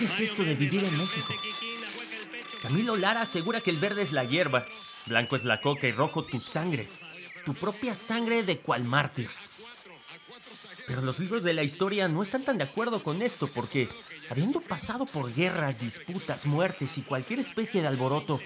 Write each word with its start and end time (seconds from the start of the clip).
¿Qué 0.00 0.06
es 0.06 0.18
esto 0.18 0.44
de 0.44 0.54
vivir 0.54 0.82
en 0.82 0.96
México? 0.96 1.34
Camilo 2.62 2.96
Lara 2.96 3.20
asegura 3.20 3.60
que 3.60 3.68
el 3.68 3.76
verde 3.76 4.00
es 4.00 4.12
la 4.12 4.24
hierba, 4.24 4.64
blanco 5.04 5.36
es 5.36 5.44
la 5.44 5.60
coca 5.60 5.88
y 5.88 5.92
rojo 5.92 6.24
tu 6.24 6.40
sangre. 6.40 6.88
Tu 7.44 7.52
propia 7.52 7.94
sangre 7.94 8.42
de 8.42 8.60
cual 8.60 8.84
mártir. 8.84 9.28
Pero 10.86 11.02
los 11.02 11.18
libros 11.18 11.44
de 11.44 11.52
la 11.52 11.64
historia 11.64 12.08
no 12.08 12.22
están 12.22 12.44
tan 12.44 12.56
de 12.56 12.64
acuerdo 12.64 13.02
con 13.02 13.20
esto 13.20 13.46
porque, 13.46 13.90
habiendo 14.30 14.62
pasado 14.62 15.04
por 15.04 15.34
guerras, 15.34 15.80
disputas, 15.80 16.46
muertes 16.46 16.96
y 16.96 17.02
cualquier 17.02 17.40
especie 17.40 17.82
de 17.82 17.88
alboroto, 17.88 18.40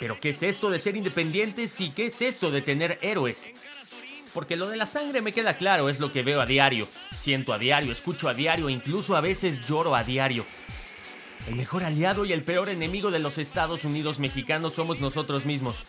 Pero 0.00 0.18
¿qué 0.18 0.30
es 0.30 0.42
esto 0.42 0.70
de 0.70 0.80
ser 0.80 0.96
independientes 0.96 1.80
y 1.80 1.90
qué 1.90 2.06
es 2.06 2.20
esto 2.20 2.50
de 2.50 2.62
tener 2.62 2.98
héroes? 3.02 3.52
Porque 4.34 4.56
lo 4.56 4.68
de 4.68 4.76
la 4.76 4.86
sangre 4.86 5.20
me 5.20 5.30
queda 5.32 5.56
claro, 5.56 5.88
es 5.88 6.00
lo 6.00 6.10
que 6.10 6.24
veo 6.24 6.40
a 6.40 6.46
diario, 6.46 6.88
siento 7.14 7.52
a 7.52 7.58
diario, 7.58 7.92
escucho 7.92 8.28
a 8.28 8.34
diario 8.34 8.68
incluso 8.68 9.14
a 9.14 9.20
veces 9.20 9.64
lloro 9.68 9.94
a 9.94 10.02
diario. 10.02 10.44
El 11.48 11.56
mejor 11.56 11.82
aliado 11.82 12.24
y 12.24 12.32
el 12.32 12.44
peor 12.44 12.68
enemigo 12.68 13.10
de 13.10 13.18
los 13.18 13.36
Estados 13.38 13.84
Unidos 13.84 14.20
mexicanos 14.20 14.74
somos 14.74 15.00
nosotros 15.00 15.44
mismos. 15.44 15.86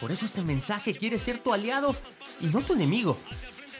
Por 0.00 0.12
eso 0.12 0.26
este 0.26 0.42
mensaje 0.42 0.94
quiere 0.94 1.18
ser 1.18 1.38
tu 1.38 1.54
aliado 1.54 1.96
y 2.40 2.46
no 2.46 2.60
tu 2.60 2.74
enemigo. 2.74 3.18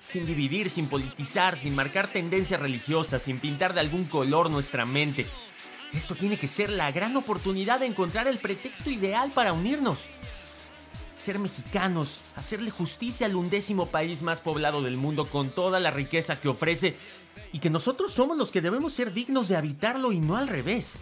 Sin 0.02 0.24
dividir, 0.24 0.70
sin 0.70 0.88
politizar, 0.88 1.56
sin 1.56 1.74
marcar 1.74 2.08
tendencias 2.08 2.60
religiosas, 2.60 3.22
sin 3.22 3.40
pintar 3.40 3.74
de 3.74 3.80
algún 3.80 4.06
color 4.06 4.50
nuestra 4.50 4.86
mente. 4.86 5.26
Esto 5.92 6.14
tiene 6.14 6.38
que 6.38 6.48
ser 6.48 6.70
la 6.70 6.90
gran 6.92 7.14
oportunidad 7.16 7.80
de 7.80 7.86
encontrar 7.86 8.26
el 8.26 8.38
pretexto 8.38 8.88
ideal 8.88 9.30
para 9.32 9.52
unirnos. 9.52 9.98
Ser 11.14 11.38
mexicanos, 11.38 12.22
hacerle 12.36 12.70
justicia 12.70 13.26
al 13.26 13.36
undécimo 13.36 13.86
país 13.88 14.22
más 14.22 14.40
poblado 14.40 14.82
del 14.82 14.96
mundo 14.96 15.26
con 15.26 15.54
toda 15.54 15.80
la 15.80 15.90
riqueza 15.90 16.40
que 16.40 16.48
ofrece 16.48 16.96
y 17.52 17.58
que 17.58 17.70
nosotros 17.70 18.12
somos 18.12 18.36
los 18.36 18.50
que 18.50 18.60
debemos 18.60 18.92
ser 18.92 19.12
dignos 19.12 19.48
de 19.48 19.56
habitarlo 19.56 20.12
y 20.12 20.20
no 20.20 20.36
al 20.36 20.48
revés. 20.48 20.98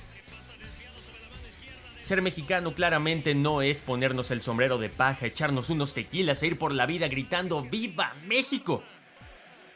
Ser 2.00 2.20
mexicano 2.20 2.74
claramente 2.74 3.34
no 3.34 3.62
es 3.62 3.80
ponernos 3.80 4.30
el 4.30 4.42
sombrero 4.42 4.76
de 4.76 4.90
paja, 4.90 5.26
echarnos 5.26 5.70
unos 5.70 5.94
tequilas 5.94 6.42
e 6.42 6.48
ir 6.48 6.58
por 6.58 6.72
la 6.72 6.84
vida 6.84 7.08
gritando 7.08 7.62
¡Viva 7.62 8.12
México! 8.26 8.82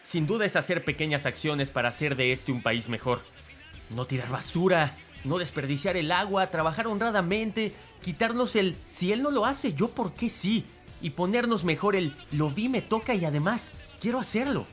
Sin 0.03 0.27
duda 0.27 0.45
es 0.45 0.55
hacer 0.55 0.85
pequeñas 0.85 1.27
acciones 1.27 1.71
para 1.71 1.89
hacer 1.89 2.17
de 2.17 2.33
este 2.33 2.53
un 2.53 2.63
país 2.63 2.91
mejor. 2.91 3.23
No 3.89 4.05
tirar 4.05 4.29
basura, 4.29 4.95
no 5.25 5.39
desperdiciar 5.39 5.97
el 5.97 6.13
agua, 6.13 6.51
trabajar 6.51 6.87
honradamente, 6.87 7.73
quitarnos 8.03 8.57
el 8.57 8.77
si 8.85 9.13
él 9.13 9.23
no 9.23 9.31
lo 9.31 9.47
hace, 9.47 9.73
yo 9.73 9.89
por 9.89 10.13
qué 10.13 10.29
sí, 10.29 10.65
y 11.01 11.11
ponernos 11.11 11.65
mejor 11.65 11.97
el 11.97 12.15
lo 12.31 12.51
vi, 12.51 12.69
me 12.69 12.83
toca 12.83 13.15
y 13.15 13.25
además 13.25 13.73
quiero 14.01 14.21
hacerlo. 14.21 14.67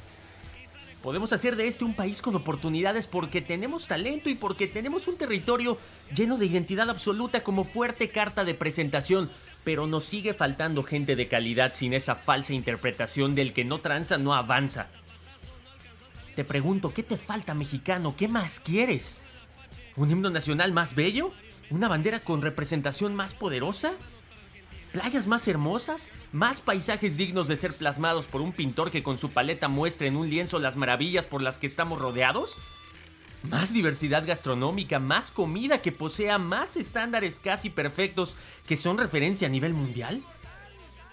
Podemos 1.06 1.32
hacer 1.34 1.56
de 1.56 1.68
este 1.68 1.84
un 1.84 1.94
país 1.94 2.20
con 2.20 2.34
oportunidades 2.36 3.06
porque 3.06 3.40
tenemos 3.40 3.86
talento 3.86 4.28
y 4.28 4.34
porque 4.34 4.66
tenemos 4.66 5.08
un 5.08 5.20
territorio 5.20 5.78
lleno 6.16 6.36
de 6.36 6.48
identidad 6.48 6.90
absoluta 6.90 7.44
como 7.44 7.64
fuerte 7.64 8.10
carta 8.10 8.44
de 8.44 8.56
presentación, 8.56 9.30
pero 9.64 9.86
nos 9.86 10.04
sigue 10.04 10.34
faltando 10.34 10.82
gente 10.82 11.16
de 11.16 11.28
calidad 11.28 11.74
sin 11.76 11.94
esa 11.94 12.16
falsa 12.16 12.54
interpretación 12.54 13.36
del 13.36 13.54
que 13.54 13.64
no 13.64 13.82
tranza 13.82 14.18
no 14.18 14.34
avanza. 14.34 14.88
Te 16.36 16.44
pregunto, 16.44 16.92
¿qué 16.92 17.04
te 17.04 17.18
falta 17.18 17.54
mexicano? 17.54 18.16
¿Qué 18.18 18.28
más 18.28 18.60
quieres? 18.60 19.20
¿Un 19.96 20.10
himno 20.10 20.32
nacional 20.32 20.74
más 20.74 20.96
bello? 20.96 21.34
¿Una 21.70 21.88
bandera 21.88 22.20
con 22.20 22.42
representación 22.42 23.14
más 23.14 23.36
poderosa? 23.36 23.94
Playas 24.96 25.28
más 25.28 25.46
hermosas, 25.50 26.10
más 26.32 26.62
paisajes 26.62 27.18
dignos 27.18 27.50
de 27.50 27.58
ser 27.58 27.76
plasmados 27.76 28.28
por 28.28 28.40
un 28.40 28.54
pintor 28.54 28.92
que 28.92 29.04
con 29.04 29.18
su 29.18 29.32
paleta 29.32 29.68
muestre 29.68 30.08
en 30.08 30.16
un 30.16 30.30
lienzo 30.30 30.58
las 30.58 30.78
maravillas 30.78 31.28
por 31.28 31.42
las 31.42 31.58
que 31.58 31.68
estamos 31.68 32.00
rodeados? 32.00 32.56
¿Más 33.44 33.74
diversidad 33.74 34.26
gastronómica, 34.26 35.00
más 35.00 35.32
comida 35.32 35.82
que 35.82 35.92
posea 35.92 36.38
más 36.38 36.78
estándares 36.78 37.42
casi 37.42 37.70
perfectos 37.70 38.38
que 38.66 38.78
son 38.78 38.98
referencia 38.98 39.50
a 39.50 39.52
nivel 39.52 39.74
mundial? 39.74 40.24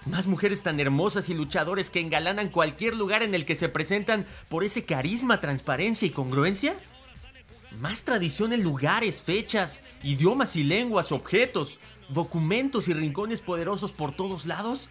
¿Más 0.06 0.28
mujeres 0.28 0.62
tan 0.62 0.78
hermosas 0.78 1.28
y 1.28 1.34
luchadores 1.34 1.90
que 1.90 1.98
engalanan 1.98 2.50
cualquier 2.50 2.94
lugar 2.94 3.24
en 3.24 3.34
el 3.34 3.44
que 3.44 3.56
se 3.56 3.68
presentan 3.68 4.26
por 4.48 4.62
ese 4.62 4.84
carisma, 4.84 5.40
transparencia 5.40 6.06
y 6.06 6.12
congruencia? 6.12 6.76
¿Más 7.80 8.04
tradición 8.04 8.52
en 8.52 8.62
lugares, 8.62 9.22
fechas, 9.22 9.82
idiomas 10.04 10.54
y 10.54 10.62
lenguas, 10.62 11.10
objetos, 11.10 11.80
documentos 12.12 12.88
y 12.88 12.94
rincones 12.94 13.40
poderosos 13.40 13.92
por 13.92 14.14
todos 14.14 14.46
lados? 14.46 14.88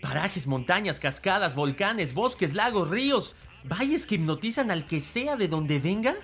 Parajes, 0.00 0.46
montañas, 0.46 1.00
cascadas, 1.00 1.54
volcanes, 1.54 2.14
bosques, 2.14 2.54
lagos, 2.54 2.90
ríos, 2.90 3.34
valles 3.64 4.06
que 4.06 4.16
hipnotizan 4.16 4.70
al 4.70 4.86
que 4.86 5.00
sea 5.00 5.36
de 5.36 5.48
donde 5.48 5.78
venga? 5.78 6.14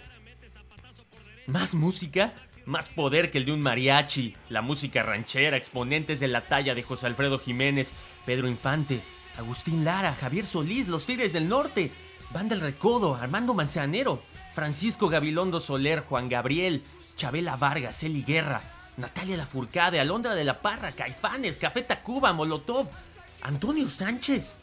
¿Más 1.46 1.74
música? 1.74 2.34
Más 2.64 2.88
poder 2.88 3.30
que 3.30 3.38
el 3.38 3.44
de 3.44 3.52
un 3.52 3.60
mariachi, 3.60 4.36
la 4.48 4.62
música 4.62 5.02
ranchera, 5.02 5.56
exponentes 5.56 6.20
de 6.20 6.28
la 6.28 6.42
talla 6.42 6.74
de 6.74 6.82
José 6.82 7.06
Alfredo 7.06 7.38
Jiménez, 7.40 7.92
Pedro 8.24 8.46
Infante, 8.46 9.00
Agustín 9.36 9.84
Lara, 9.84 10.14
Javier 10.14 10.46
Solís, 10.46 10.86
Los 10.86 11.06
Tigres 11.06 11.32
del 11.32 11.48
Norte, 11.48 11.90
Banda 12.32 12.54
El 12.54 12.60
Recodo, 12.60 13.16
Armando 13.16 13.54
Manzanero, 13.54 14.22
Francisco 14.52 15.08
Gabilondo 15.08 15.58
Soler, 15.58 16.00
Juan 16.00 16.28
Gabriel, 16.28 16.84
Chabela 17.16 17.56
Vargas, 17.56 18.02
Eli 18.04 18.22
Guerra, 18.22 18.62
Natalia 18.96 19.36
Lafourcade, 19.36 20.00
Alondra 20.00 20.34
de 20.34 20.44
la 20.44 20.58
Parra, 20.58 20.92
Caifanes, 20.92 21.56
Café 21.56 21.82
Tacuba, 21.82 22.32
Molotov, 22.32 22.88
Antonio 23.42 23.88
Sánchez. 23.88 24.58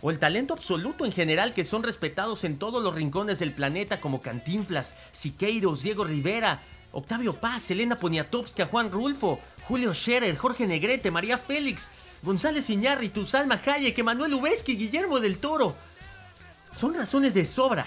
O 0.00 0.10
el 0.10 0.18
talento 0.18 0.54
absoluto 0.54 1.04
en 1.04 1.12
general 1.12 1.54
que 1.54 1.64
son 1.64 1.82
respetados 1.82 2.44
en 2.44 2.58
todos 2.58 2.82
los 2.82 2.94
rincones 2.94 3.38
del 3.38 3.52
planeta 3.52 4.00
como 4.00 4.20
Cantinflas, 4.20 4.96
Siqueiros, 5.12 5.82
Diego 5.82 6.04
Rivera, 6.04 6.62
Octavio 6.92 7.34
Paz, 7.34 7.70
Elena 7.70 7.96
Poniatowska, 7.96 8.66
Juan 8.66 8.90
Rulfo, 8.90 9.40
Julio 9.66 9.92
Scherer, 9.94 10.36
Jorge 10.36 10.66
Negrete, 10.66 11.10
María 11.10 11.38
Félix, 11.38 11.90
González 12.22 12.70
Iñárritu, 12.70 13.24
Salma 13.24 13.60
Hayek, 13.64 13.98
Emanuel 13.98 14.34
Ubeski, 14.34 14.76
Guillermo 14.76 15.20
del 15.20 15.38
Toro. 15.38 15.74
Son 16.72 16.94
razones 16.94 17.34
de 17.34 17.44
sobra. 17.46 17.86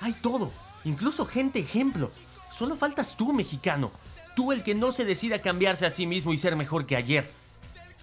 Hay 0.00 0.12
todo, 0.12 0.52
incluso 0.84 1.26
gente 1.26 1.58
ejemplo. 1.58 2.10
Solo 2.50 2.76
faltas 2.76 3.16
tú, 3.16 3.32
mexicano. 3.32 3.90
Tú 4.36 4.52
el 4.52 4.62
que 4.62 4.74
no 4.74 4.92
se 4.92 5.06
decida 5.06 5.40
cambiarse 5.40 5.86
a 5.86 5.90
sí 5.90 6.06
mismo 6.06 6.34
y 6.34 6.38
ser 6.38 6.56
mejor 6.56 6.84
que 6.84 6.94
ayer. 6.94 7.28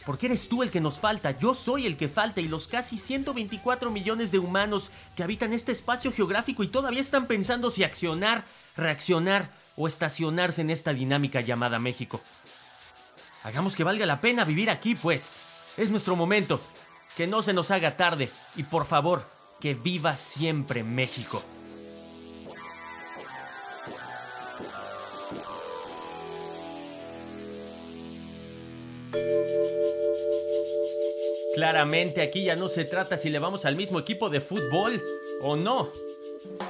Porque 0.04 0.26
eres 0.26 0.50
tú 0.50 0.64
el 0.64 0.72
que 0.72 0.82
nos 0.82 1.00
falta, 1.00 1.38
yo 1.38 1.54
soy 1.54 1.86
el 1.86 1.96
que 1.96 2.10
falta 2.10 2.42
y 2.42 2.48
los 2.48 2.68
casi 2.68 2.98
124 2.98 3.92
millones 3.92 4.32
de 4.32 4.40
humanos 4.40 4.92
que 5.16 5.22
habitan 5.22 5.54
este 5.54 5.72
espacio 5.72 6.12
geográfico 6.12 6.64
y 6.64 6.68
todavía 6.68 7.02
están 7.02 7.28
pensando 7.28 7.70
si 7.70 7.84
accionar, 7.84 8.44
reaccionar 8.76 9.50
o 9.78 9.88
estacionarse 9.88 10.62
en 10.62 10.72
esta 10.72 10.92
dinámica 10.92 11.40
llamada 11.40 11.78
México. 11.78 12.20
Hagamos 13.44 13.76
que 13.76 13.84
valga 13.84 14.08
la 14.08 14.20
pena 14.20 14.44
vivir 14.44 14.72
aquí, 14.72 14.96
pues. 14.96 15.36
Es 15.78 15.92
nuestro 15.92 16.16
momento. 16.16 16.60
Que 17.16 17.28
no 17.28 17.44
se 17.44 17.54
nos 17.54 17.70
haga 17.70 17.96
tarde 17.96 18.32
y 18.56 18.64
por 18.64 18.88
favor, 18.88 19.30
que 19.60 19.76
viva 19.76 20.18
siempre 20.18 20.84
México. 20.84 21.44
Claramente 31.56 32.22
aquí 32.22 32.44
ya 32.44 32.56
no 32.56 32.68
se 32.68 32.84
trata 32.84 33.16
si 33.16 33.30
le 33.30 33.40
vamos 33.40 33.66
al 33.66 33.76
mismo 33.76 34.00
equipo 34.00 34.30
de 34.30 34.42
fútbol 34.42 35.02
o 35.42 35.56
no. 35.56 35.90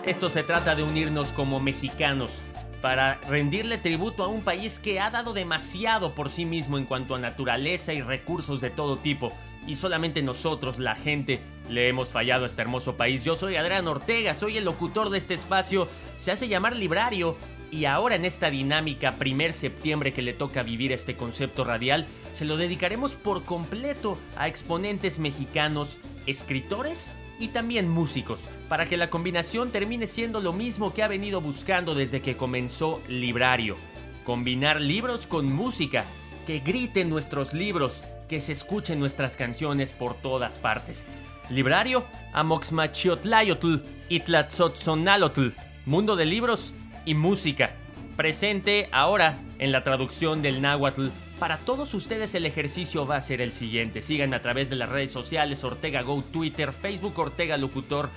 Esto 0.05 0.29
se 0.29 0.43
trata 0.43 0.75
de 0.75 0.83
unirnos 0.83 1.29
como 1.29 1.59
mexicanos, 1.59 2.41
para 2.83 3.15
rendirle 3.29 3.77
tributo 3.77 4.25
a 4.25 4.27
un 4.27 4.41
país 4.41 4.77
que 4.77 4.99
ha 4.99 5.09
dado 5.09 5.31
demasiado 5.31 6.13
por 6.13 6.29
sí 6.29 6.43
mismo 6.43 6.77
en 6.77 6.85
cuanto 6.85 7.15
a 7.15 7.19
naturaleza 7.19 7.93
y 7.93 8.01
recursos 8.01 8.59
de 8.59 8.71
todo 8.71 8.97
tipo. 8.97 9.31
Y 9.65 9.75
solamente 9.75 10.21
nosotros, 10.21 10.79
la 10.79 10.93
gente, 10.93 11.39
le 11.69 11.87
hemos 11.87 12.09
fallado 12.09 12.43
a 12.43 12.47
este 12.47 12.61
hermoso 12.61 12.97
país. 12.97 13.23
Yo 13.23 13.37
soy 13.37 13.55
Adrián 13.55 13.87
Ortega, 13.87 14.33
soy 14.33 14.57
el 14.57 14.65
locutor 14.65 15.09
de 15.11 15.17
este 15.17 15.33
espacio, 15.33 15.87
se 16.17 16.33
hace 16.33 16.49
llamar 16.49 16.75
Librario. 16.75 17.37
Y 17.73 17.85
ahora 17.85 18.13
en 18.13 18.23
esta 18.23 18.51
dinámica, 18.51 19.13
primer 19.13 19.51
septiembre 19.51 20.13
que 20.13 20.21
le 20.21 20.33
toca 20.33 20.61
vivir 20.61 20.91
este 20.91 21.15
concepto 21.15 21.63
radial, 21.63 22.05
se 22.31 22.45
lo 22.45 22.55
dedicaremos 22.55 23.15
por 23.15 23.45
completo 23.45 24.19
a 24.37 24.47
exponentes 24.47 25.17
mexicanos, 25.17 25.97
escritores 26.27 27.09
y 27.39 27.47
también 27.47 27.89
músicos, 27.89 28.41
para 28.69 28.85
que 28.85 28.95
la 28.95 29.09
combinación 29.09 29.71
termine 29.71 30.05
siendo 30.05 30.39
lo 30.39 30.53
mismo 30.53 30.93
que 30.93 31.01
ha 31.01 31.07
venido 31.07 31.41
buscando 31.41 31.95
desde 31.95 32.21
que 32.21 32.37
comenzó 32.37 33.01
Librario. 33.07 33.75
Combinar 34.23 34.79
libros 34.79 35.25
con 35.25 35.51
música, 35.51 36.05
que 36.45 36.59
griten 36.59 37.09
nuestros 37.09 37.55
libros, 37.55 38.03
que 38.29 38.39
se 38.39 38.51
escuchen 38.51 38.99
nuestras 38.99 39.35
canciones 39.35 39.93
por 39.93 40.13
todas 40.13 40.59
partes. 40.59 41.07
Librario, 41.49 42.05
Amoxmachiotlayotl, 42.33 43.77
Itlatzotzonalotl, 44.09 45.47
Mundo 45.87 46.15
de 46.15 46.27
Libros 46.27 46.75
y 47.05 47.15
Música. 47.15 47.71
Presente 48.15 48.89
ahora 48.91 49.37
en 49.59 49.71
la 49.71 49.83
traducción 49.83 50.41
del 50.41 50.61
náhuatl 50.61 51.07
para 51.43 51.57
todos 51.57 51.93
ustedes 51.93 52.35
el 52.35 52.45
ejercicio 52.45 53.05
va 53.05 53.17
a 53.17 53.21
ser 53.21 53.41
el 53.41 53.51
siguiente. 53.51 54.01
Síganme 54.01 54.37
a 54.37 54.41
través 54.41 54.69
de 54.69 54.77
las 54.77 54.87
redes 54.87 55.11
sociales 55.11 55.63
Ortega 55.65 56.01
Go, 56.01 56.23
Twitter, 56.23 56.71
Facebook 56.71 57.19
Ortega 57.19 57.57
Locutor, 57.57 58.09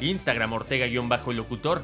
Instagram 0.00 0.54
Ortega-Locutor. 0.54 1.82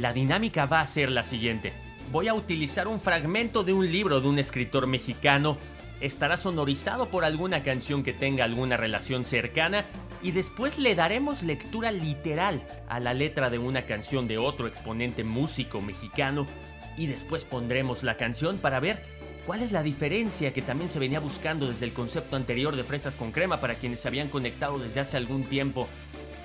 La 0.00 0.14
dinámica 0.14 0.64
va 0.64 0.80
a 0.80 0.86
ser 0.86 1.10
la 1.10 1.22
siguiente. 1.22 1.74
Voy 2.10 2.28
a 2.28 2.34
utilizar 2.34 2.88
un 2.88 2.98
fragmento 2.98 3.62
de 3.62 3.74
un 3.74 3.90
libro 3.92 4.22
de 4.22 4.28
un 4.28 4.38
escritor 4.38 4.86
mexicano. 4.86 5.58
Estará 6.02 6.36
sonorizado 6.36 7.10
por 7.10 7.24
alguna 7.24 7.62
canción 7.62 8.02
que 8.02 8.12
tenga 8.12 8.42
alguna 8.42 8.76
relación 8.76 9.24
cercana 9.24 9.84
y 10.20 10.32
después 10.32 10.76
le 10.80 10.96
daremos 10.96 11.44
lectura 11.44 11.92
literal 11.92 12.60
a 12.88 12.98
la 12.98 13.14
letra 13.14 13.50
de 13.50 13.58
una 13.58 13.86
canción 13.86 14.26
de 14.26 14.36
otro 14.36 14.66
exponente 14.66 15.22
músico 15.22 15.80
mexicano 15.80 16.48
y 16.96 17.06
después 17.06 17.44
pondremos 17.44 18.02
la 18.02 18.16
canción 18.16 18.58
para 18.58 18.80
ver 18.80 19.00
¿Cuál 19.46 19.60
es 19.60 19.72
la 19.72 19.82
diferencia 19.82 20.52
que 20.52 20.62
también 20.62 20.88
se 20.88 21.00
venía 21.00 21.18
buscando 21.18 21.68
desde 21.68 21.84
el 21.84 21.92
concepto 21.92 22.36
anterior 22.36 22.76
de 22.76 22.84
fresas 22.84 23.16
con 23.16 23.32
crema 23.32 23.60
para 23.60 23.74
quienes 23.74 23.98
se 23.98 24.06
habían 24.06 24.28
conectado 24.28 24.78
desde 24.78 25.00
hace 25.00 25.16
algún 25.16 25.44
tiempo, 25.44 25.88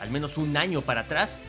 al 0.01 0.10
menos 0.10 0.39
un 0.39 0.57
año 0.57 0.81
para 0.81 1.01
atrás? 1.01 1.39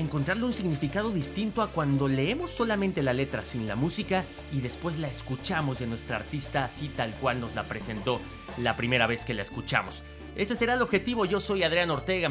Encontrarle 0.00 0.44
un 0.44 0.54
significado 0.54 1.10
distinto 1.10 1.60
a 1.60 1.72
cuando 1.72 2.08
leemos 2.08 2.50
solamente 2.50 3.02
la 3.02 3.12
letra 3.12 3.44
sin 3.44 3.66
la 3.68 3.76
música 3.76 4.24
y 4.50 4.62
después 4.62 4.98
la 4.98 5.08
escuchamos 5.08 5.78
de 5.78 5.86
nuestra 5.86 6.16
artista 6.16 6.64
así 6.64 6.88
tal 6.88 7.12
cual 7.16 7.38
nos 7.38 7.54
la 7.54 7.64
presentó 7.64 8.18
la 8.56 8.78
primera 8.78 9.06
vez 9.06 9.26
que 9.26 9.34
la 9.34 9.42
escuchamos. 9.42 10.02
Ese 10.36 10.56
será 10.56 10.72
el 10.72 10.80
objetivo, 10.80 11.26
yo 11.26 11.38
soy 11.38 11.64
Adrián 11.64 11.90
Ortega. 11.90 12.30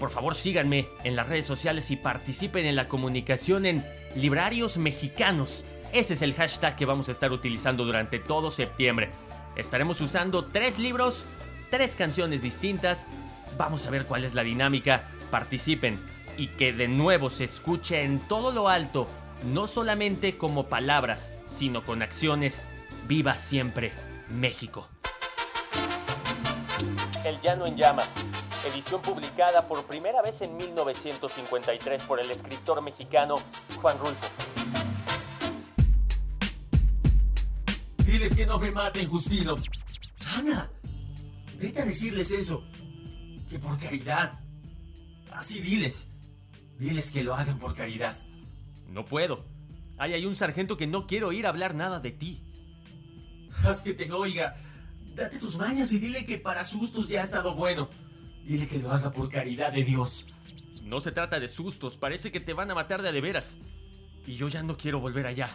Por 0.00 0.08
favor 0.08 0.34
síganme 0.34 0.88
en 1.04 1.16
las 1.16 1.28
redes 1.28 1.44
sociales 1.44 1.90
y 1.90 1.96
participen 1.96 2.64
en 2.64 2.76
la 2.76 2.88
comunicación 2.88 3.66
en 3.66 3.84
Librarios 4.14 4.78
Mexicanos 4.78 5.64
ese 5.92 6.14
es 6.14 6.22
el 6.22 6.34
hashtag 6.34 6.76
que 6.76 6.86
vamos 6.86 7.08
a 7.08 7.12
estar 7.12 7.30
utilizando 7.30 7.84
durante 7.84 8.18
todo 8.18 8.50
septiembre. 8.50 9.10
Estaremos 9.54 10.00
usando 10.00 10.46
tres 10.46 10.78
libros, 10.78 11.26
tres 11.70 11.94
canciones 11.94 12.42
distintas. 12.42 13.06
Vamos 13.56 13.86
a 13.86 13.90
ver 13.90 14.06
cuál 14.06 14.24
es 14.24 14.34
la 14.34 14.42
dinámica. 14.42 15.08
Participen 15.30 15.98
y 16.36 16.48
que 16.48 16.72
de 16.72 16.88
nuevo 16.88 17.30
se 17.30 17.44
escuche 17.44 18.02
en 18.02 18.20
todo 18.20 18.50
lo 18.50 18.68
alto, 18.68 19.06
no 19.44 19.66
solamente 19.66 20.36
como 20.36 20.66
palabras, 20.66 21.34
sino 21.46 21.84
con 21.84 22.02
acciones. 22.02 22.66
Viva 23.06 23.36
siempre 23.36 23.92
México. 24.28 24.88
El 27.24 27.40
Llano 27.40 27.66
en 27.66 27.76
Llamas, 27.76 28.08
edición 28.66 29.00
publicada 29.02 29.66
por 29.66 29.84
primera 29.86 30.22
vez 30.22 30.40
en 30.42 30.56
1953 30.56 32.04
por 32.04 32.20
el 32.20 32.30
escritor 32.30 32.82
mexicano 32.82 33.36
Juan 33.80 33.98
Rulfo. 33.98 34.26
Diles 37.98 38.36
que 38.36 38.46
no 38.46 38.58
me 38.58 38.70
maten, 38.70 39.08
Justino. 39.08 39.56
Ana, 40.36 40.70
vete 41.58 41.82
a 41.82 41.84
decirles 41.84 42.30
eso. 42.30 42.62
Que 43.48 43.58
por 43.58 43.78
caridad. 43.78 44.38
Así 45.32 45.60
diles. 45.60 46.08
Diles 46.78 47.10
que 47.10 47.24
lo 47.24 47.34
hagan 47.34 47.58
por 47.58 47.74
caridad. 47.74 48.16
No 48.88 49.04
puedo. 49.04 49.44
Ahí 49.98 50.12
hay 50.12 50.26
un 50.26 50.34
sargento 50.34 50.76
que 50.76 50.86
no 50.86 51.06
quiero 51.06 51.28
oír 51.28 51.46
hablar 51.46 51.74
nada 51.74 52.00
de 52.00 52.10
ti. 52.10 52.42
Haz 53.64 53.82
que 53.82 53.94
te 53.94 54.10
oiga. 54.12 54.56
Date 55.14 55.38
tus 55.38 55.56
mañas 55.56 55.92
y 55.92 55.98
dile 55.98 56.26
que 56.26 56.38
para 56.38 56.64
sustos 56.64 57.08
ya 57.08 57.22
ha 57.22 57.24
estado 57.24 57.54
bueno. 57.54 57.88
Dile 58.44 58.68
que 58.68 58.78
lo 58.78 58.92
haga 58.92 59.10
por 59.10 59.30
caridad 59.30 59.72
de 59.72 59.82
Dios. 59.82 60.26
No 60.82 61.00
se 61.00 61.10
trata 61.10 61.40
de 61.40 61.48
sustos, 61.48 61.96
parece 61.96 62.30
que 62.30 62.40
te 62.40 62.52
van 62.52 62.70
a 62.70 62.74
matar 62.74 63.02
de 63.02 63.08
a 63.08 63.12
de 63.12 63.20
veras. 63.20 63.58
Y 64.26 64.34
yo 64.34 64.48
ya 64.48 64.62
no 64.62 64.76
quiero 64.76 65.00
volver 65.00 65.26
allá. 65.26 65.48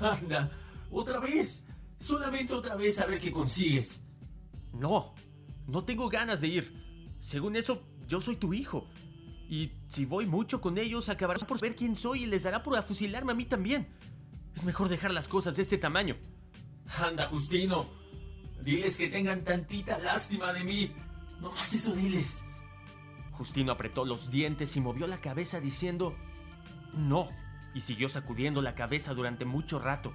Anda, 0.00 0.50
otra 0.90 1.20
vez. 1.20 1.66
Solamente 1.98 2.54
otra 2.54 2.74
vez 2.76 2.98
a 3.00 3.06
ver 3.06 3.20
qué 3.20 3.30
consigues. 3.30 4.02
No, 4.72 5.14
no 5.66 5.84
tengo 5.84 6.08
ganas 6.08 6.40
de 6.40 6.48
ir. 6.48 7.16
Según 7.20 7.56
eso, 7.56 7.82
yo 8.08 8.20
soy 8.20 8.36
tu 8.36 8.54
hijo. 8.54 8.88
Y 9.50 9.72
si 9.88 10.04
voy 10.04 10.26
mucho 10.26 10.60
con 10.60 10.78
ellos, 10.78 11.08
acabarás 11.08 11.44
por 11.44 11.60
ver 11.60 11.74
quién 11.74 11.96
soy 11.96 12.22
y 12.22 12.26
les 12.26 12.44
dará 12.44 12.62
por 12.62 12.78
afusilarme 12.78 13.32
a 13.32 13.34
mí 13.34 13.44
también. 13.44 13.88
Es 14.54 14.64
mejor 14.64 14.88
dejar 14.88 15.10
las 15.10 15.26
cosas 15.26 15.56
de 15.56 15.62
este 15.62 15.76
tamaño. 15.76 16.16
Anda, 17.00 17.26
Justino. 17.26 17.90
Diles 18.62 18.96
que 18.96 19.10
tengan 19.10 19.42
tantita 19.42 19.98
lástima 19.98 20.52
de 20.52 20.62
mí. 20.62 20.92
No 21.40 21.50
más 21.50 21.74
eso 21.74 21.92
diles. 21.96 22.44
Justino 23.32 23.72
apretó 23.72 24.04
los 24.04 24.30
dientes 24.30 24.76
y 24.76 24.80
movió 24.80 25.08
la 25.08 25.20
cabeza 25.20 25.58
diciendo, 25.58 26.14
no, 26.94 27.28
y 27.74 27.80
siguió 27.80 28.08
sacudiendo 28.08 28.62
la 28.62 28.76
cabeza 28.76 29.14
durante 29.14 29.46
mucho 29.46 29.80
rato. 29.80 30.12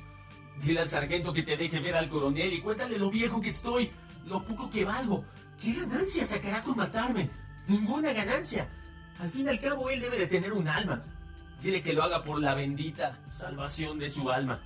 Dile 0.62 0.80
al 0.80 0.88
sargento 0.88 1.34
que 1.34 1.44
te 1.44 1.58
deje 1.58 1.82
ver 1.82 1.98
al 1.98 2.08
coronel 2.08 2.54
y 2.54 2.62
cuéntale 2.62 2.98
lo 2.98 3.12
viejo 3.12 3.42
que 3.42 3.50
estoy, 3.50 3.92
lo 4.28 4.46
poco 4.46 4.70
que 4.70 4.86
valgo. 4.86 5.26
¿Qué 5.62 5.74
ganancia 5.74 6.26
sacará 6.26 6.64
con 6.64 6.78
matarme? 6.78 7.30
Ninguna 7.68 8.14
ganancia. 8.14 8.70
Al 9.20 9.30
fin 9.30 9.46
y 9.46 9.50
al 9.50 9.60
cabo, 9.60 9.90
él 9.90 10.02
debe 10.02 10.18
de 10.18 10.28
tener 10.28 10.54
un 10.54 10.68
alma. 10.68 11.04
Dile 11.62 11.82
que 11.82 11.94
lo 11.94 12.04
haga 12.04 12.24
por 12.24 12.40
la 12.42 12.54
bendita 12.54 13.20
salvación 13.34 13.98
de 13.98 14.10
su 14.10 14.30
alma. 14.30 14.62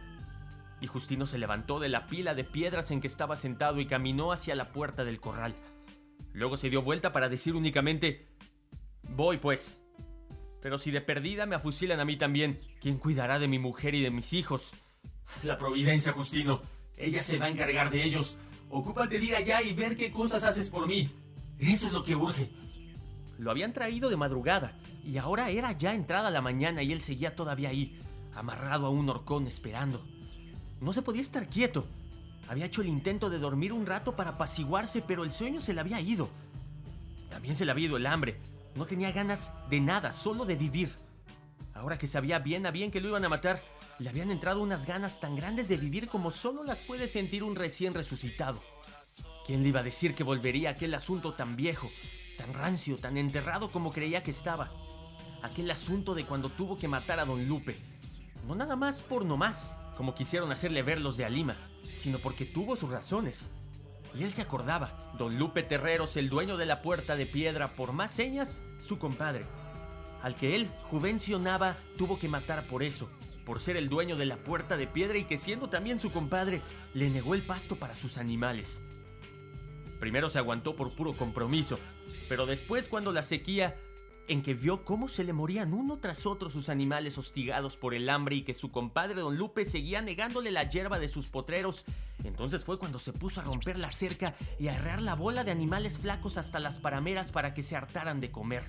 Y 0.81 0.87
Justino 0.87 1.25
se 1.25 1.37
levantó 1.37 1.79
de 1.79 1.89
la 1.89 2.07
pila 2.07 2.33
de 2.33 2.43
piedras 2.43 2.91
en 2.91 3.01
que 3.01 3.07
estaba 3.07 3.35
sentado 3.35 3.79
y 3.79 3.85
caminó 3.85 4.31
hacia 4.31 4.55
la 4.55 4.71
puerta 4.71 5.03
del 5.03 5.19
corral. 5.19 5.55
Luego 6.33 6.57
se 6.57 6.69
dio 6.69 6.81
vuelta 6.81 7.11
para 7.11 7.29
decir 7.29 7.55
únicamente, 7.55 8.29
Voy 9.15 9.37
pues. 9.37 9.81
Pero 10.61 10.77
si 10.77 10.91
de 10.91 11.01
perdida 11.01 11.45
me 11.45 11.55
afusilan 11.55 11.99
a 11.99 12.05
mí 12.05 12.17
también, 12.17 12.59
¿quién 12.79 12.97
cuidará 12.97 13.39
de 13.39 13.47
mi 13.47 13.59
mujer 13.59 13.95
y 13.95 14.01
de 14.01 14.11
mis 14.11 14.33
hijos? 14.33 14.71
La 15.43 15.57
providencia, 15.57 16.11
Justino. 16.11 16.61
Ella 16.97 17.21
se 17.21 17.37
va 17.37 17.45
a 17.45 17.49
encargar 17.49 17.91
de 17.91 18.03
ellos. 18.03 18.37
Ocúpate 18.69 19.19
de 19.19 19.25
ir 19.25 19.35
allá 19.35 19.61
y 19.61 19.73
ver 19.73 19.95
qué 19.95 20.11
cosas 20.11 20.43
haces 20.43 20.69
por 20.69 20.87
mí. 20.87 21.09
Eso 21.59 21.87
es 21.87 21.93
lo 21.93 22.03
que 22.03 22.15
urge. 22.15 22.49
Lo 23.39 23.51
habían 23.51 23.71
traído 23.71 24.09
de 24.09 24.17
madrugada 24.17 24.77
y 25.01 25.17
ahora 25.17 25.49
era 25.49 25.71
ya 25.71 25.93
entrada 25.93 26.29
la 26.29 26.41
mañana 26.41 26.83
y 26.83 26.91
él 26.91 26.99
seguía 26.99 27.37
todavía 27.37 27.69
ahí. 27.69 27.97
amarrado 28.35 28.85
a 28.85 28.89
un 28.89 29.09
horcón 29.09 29.47
esperando. 29.47 30.05
No 30.81 30.91
se 30.91 31.01
podía 31.01 31.21
estar 31.21 31.47
quieto. 31.47 31.87
Había 32.49 32.65
hecho 32.65 32.81
el 32.81 32.89
intento 32.89 33.29
de 33.29 33.39
dormir 33.39 33.71
un 33.71 33.85
rato 33.85 34.15
para 34.15 34.31
apaciguarse, 34.31 35.01
pero 35.01 35.23
el 35.23 35.31
sueño 35.31 35.61
se 35.61 35.73
le 35.73 35.79
había 35.79 36.01
ido. 36.01 36.29
También 37.29 37.55
se 37.55 37.63
le 37.63 37.71
había 37.71 37.87
ido 37.87 37.95
el 37.95 38.07
hambre. 38.07 38.41
No 38.75 38.85
tenía 38.85 39.11
ganas 39.13 39.53
de 39.69 39.79
nada, 39.79 40.11
solo 40.11 40.43
de 40.43 40.55
vivir. 40.55 40.93
Ahora 41.73 41.97
que 41.97 42.07
sabía 42.07 42.39
bien 42.39 42.65
a 42.65 42.71
bien 42.71 42.91
que 42.91 42.99
lo 42.99 43.07
iban 43.07 43.23
a 43.23 43.29
matar, 43.29 43.63
le 43.99 44.09
habían 44.09 44.31
entrado 44.31 44.61
unas 44.61 44.85
ganas 44.85 45.21
tan 45.21 45.37
grandes 45.37 45.69
de 45.69 45.77
vivir 45.77 46.09
como 46.09 46.29
solo 46.31 46.63
las 46.65 46.81
puede 46.81 47.07
sentir 47.07 47.43
un 47.43 47.55
recién 47.55 47.93
resucitado. 47.93 48.61
¿Quién 49.45 49.63
le 49.63 49.69
iba 49.69 49.79
a 49.79 49.83
decir 49.83 50.13
que 50.13 50.25
volvería 50.25 50.69
a 50.69 50.71
aquel 50.73 50.93
asunto 50.93 51.33
tan 51.33 51.55
viejo, 51.55 51.89
tan 52.39 52.53
rancio, 52.53 52.97
tan 52.97 53.17
enterrado 53.17 53.69
como 53.69 53.91
creía 53.91 54.23
que 54.23 54.31
estaba? 54.31 54.71
Aquel 55.43 55.69
asunto 55.69 56.15
de 56.15 56.25
cuando 56.25 56.47
tuvo 56.47 56.77
que 56.77 56.87
matar 56.87 57.19
a 57.19 57.25
don 57.25 57.49
Lupe. 57.49 57.75
No 58.47 58.55
nada 58.55 58.77
más 58.77 59.01
por 59.01 59.25
no 59.25 59.35
más, 59.35 59.75
como 59.97 60.15
quisieron 60.15 60.49
hacerle 60.53 60.81
ver 60.81 61.01
los 61.01 61.17
de 61.17 61.25
Alima, 61.25 61.57
sino 61.93 62.17
porque 62.19 62.45
tuvo 62.45 62.77
sus 62.77 62.89
razones. 62.89 63.51
Y 64.17 64.23
él 64.23 64.31
se 64.31 64.41
acordaba, 64.41 65.13
don 65.17 65.37
Lupe 65.37 65.63
Terreros, 65.63 66.15
el 66.15 66.29
dueño 66.29 66.55
de 66.55 66.65
la 66.65 66.81
puerta 66.81 67.17
de 67.17 67.25
piedra, 67.25 67.75
por 67.75 67.91
más 67.91 68.09
señas, 68.09 68.63
su 68.79 68.97
compadre, 68.99 69.45
al 70.23 70.35
que 70.35 70.55
él 70.55 70.69
juvencionaba, 70.83 71.75
tuvo 71.97 72.17
que 72.19 72.29
matar 72.29 72.63
por 72.67 72.83
eso, 72.83 73.09
por 73.45 73.59
ser 73.59 73.75
el 73.75 73.89
dueño 73.89 74.15
de 74.15 74.25
la 74.25 74.37
puerta 74.37 74.77
de 74.77 74.87
piedra 74.87 75.17
y 75.17 75.25
que 75.25 75.37
siendo 75.37 75.69
también 75.69 75.99
su 75.99 76.09
compadre, 76.09 76.61
le 76.93 77.09
negó 77.09 77.35
el 77.35 77.41
pasto 77.41 77.75
para 77.75 77.95
sus 77.95 78.17
animales. 78.17 78.81
Primero 79.99 80.29
se 80.29 80.39
aguantó 80.39 80.77
por 80.77 80.95
puro 80.95 81.11
compromiso, 81.11 81.77
pero 82.29 82.45
después 82.45 82.87
cuando 82.87 83.11
la 83.11 83.23
sequía 83.23 83.75
en 84.29 84.43
que 84.43 84.53
vio 84.53 84.85
cómo 84.85 85.09
se 85.09 85.23
le 85.23 85.33
morían 85.33 85.73
uno 85.73 85.97
tras 85.97 86.27
otro 86.27 86.51
sus 86.51 86.69
animales 86.69 87.17
hostigados 87.17 87.75
por 87.75 87.95
el 87.95 88.07
hambre 88.07 88.35
y 88.35 88.41
que 88.43 88.53
su 88.53 88.71
compadre 88.71 89.19
don 89.19 89.35
Lupe 89.35 89.65
seguía 89.65 90.03
negándole 90.03 90.51
la 90.51 90.69
hierba 90.69 90.99
de 90.99 91.07
sus 91.07 91.29
potreros, 91.29 91.83
entonces 92.23 92.63
fue 92.63 92.77
cuando 92.77 92.99
se 92.99 93.11
puso 93.11 93.41
a 93.41 93.43
romper 93.43 93.79
la 93.79 93.89
cerca 93.89 94.35
y 94.59 94.67
a 94.67 94.75
arrear 94.75 95.01
la 95.01 95.15
bola 95.15 95.43
de 95.43 95.49
animales 95.49 95.97
flacos 95.97 96.37
hasta 96.37 96.59
las 96.59 96.77
parameras 96.77 97.31
para 97.31 97.55
que 97.55 97.63
se 97.63 97.75
hartaran 97.75 98.19
de 98.19 98.29
comer. 98.29 98.63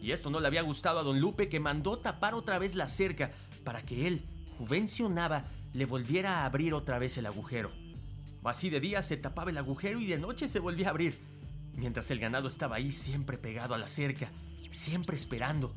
Y 0.00 0.12
esto 0.12 0.30
no 0.30 0.38
le 0.38 0.46
había 0.46 0.62
gustado 0.62 1.00
a 1.00 1.02
don 1.02 1.20
Lupe 1.20 1.48
que 1.48 1.58
mandó 1.58 1.98
tapar 1.98 2.34
otra 2.34 2.60
vez 2.60 2.76
la 2.76 2.86
cerca 2.86 3.32
para 3.64 3.82
que 3.82 4.06
él, 4.06 4.22
juvencionaba, 4.56 5.46
le 5.72 5.84
volviera 5.84 6.42
a 6.42 6.44
abrir 6.44 6.74
otra 6.74 7.00
vez 7.00 7.18
el 7.18 7.26
agujero. 7.26 7.72
Así 8.44 8.70
de 8.70 8.78
día 8.78 9.02
se 9.02 9.16
tapaba 9.16 9.50
el 9.50 9.58
agujero 9.58 9.98
y 9.98 10.06
de 10.06 10.18
noche 10.18 10.46
se 10.46 10.60
volvía 10.60 10.86
a 10.86 10.90
abrir, 10.90 11.18
mientras 11.76 12.10
el 12.10 12.18
ganado 12.18 12.48
estaba 12.48 12.76
ahí 12.76 12.90
siempre 12.90 13.38
pegado 13.38 13.74
a 13.74 13.78
la 13.78 13.88
cerca 13.88 14.30
siempre 14.76 15.16
esperando. 15.16 15.74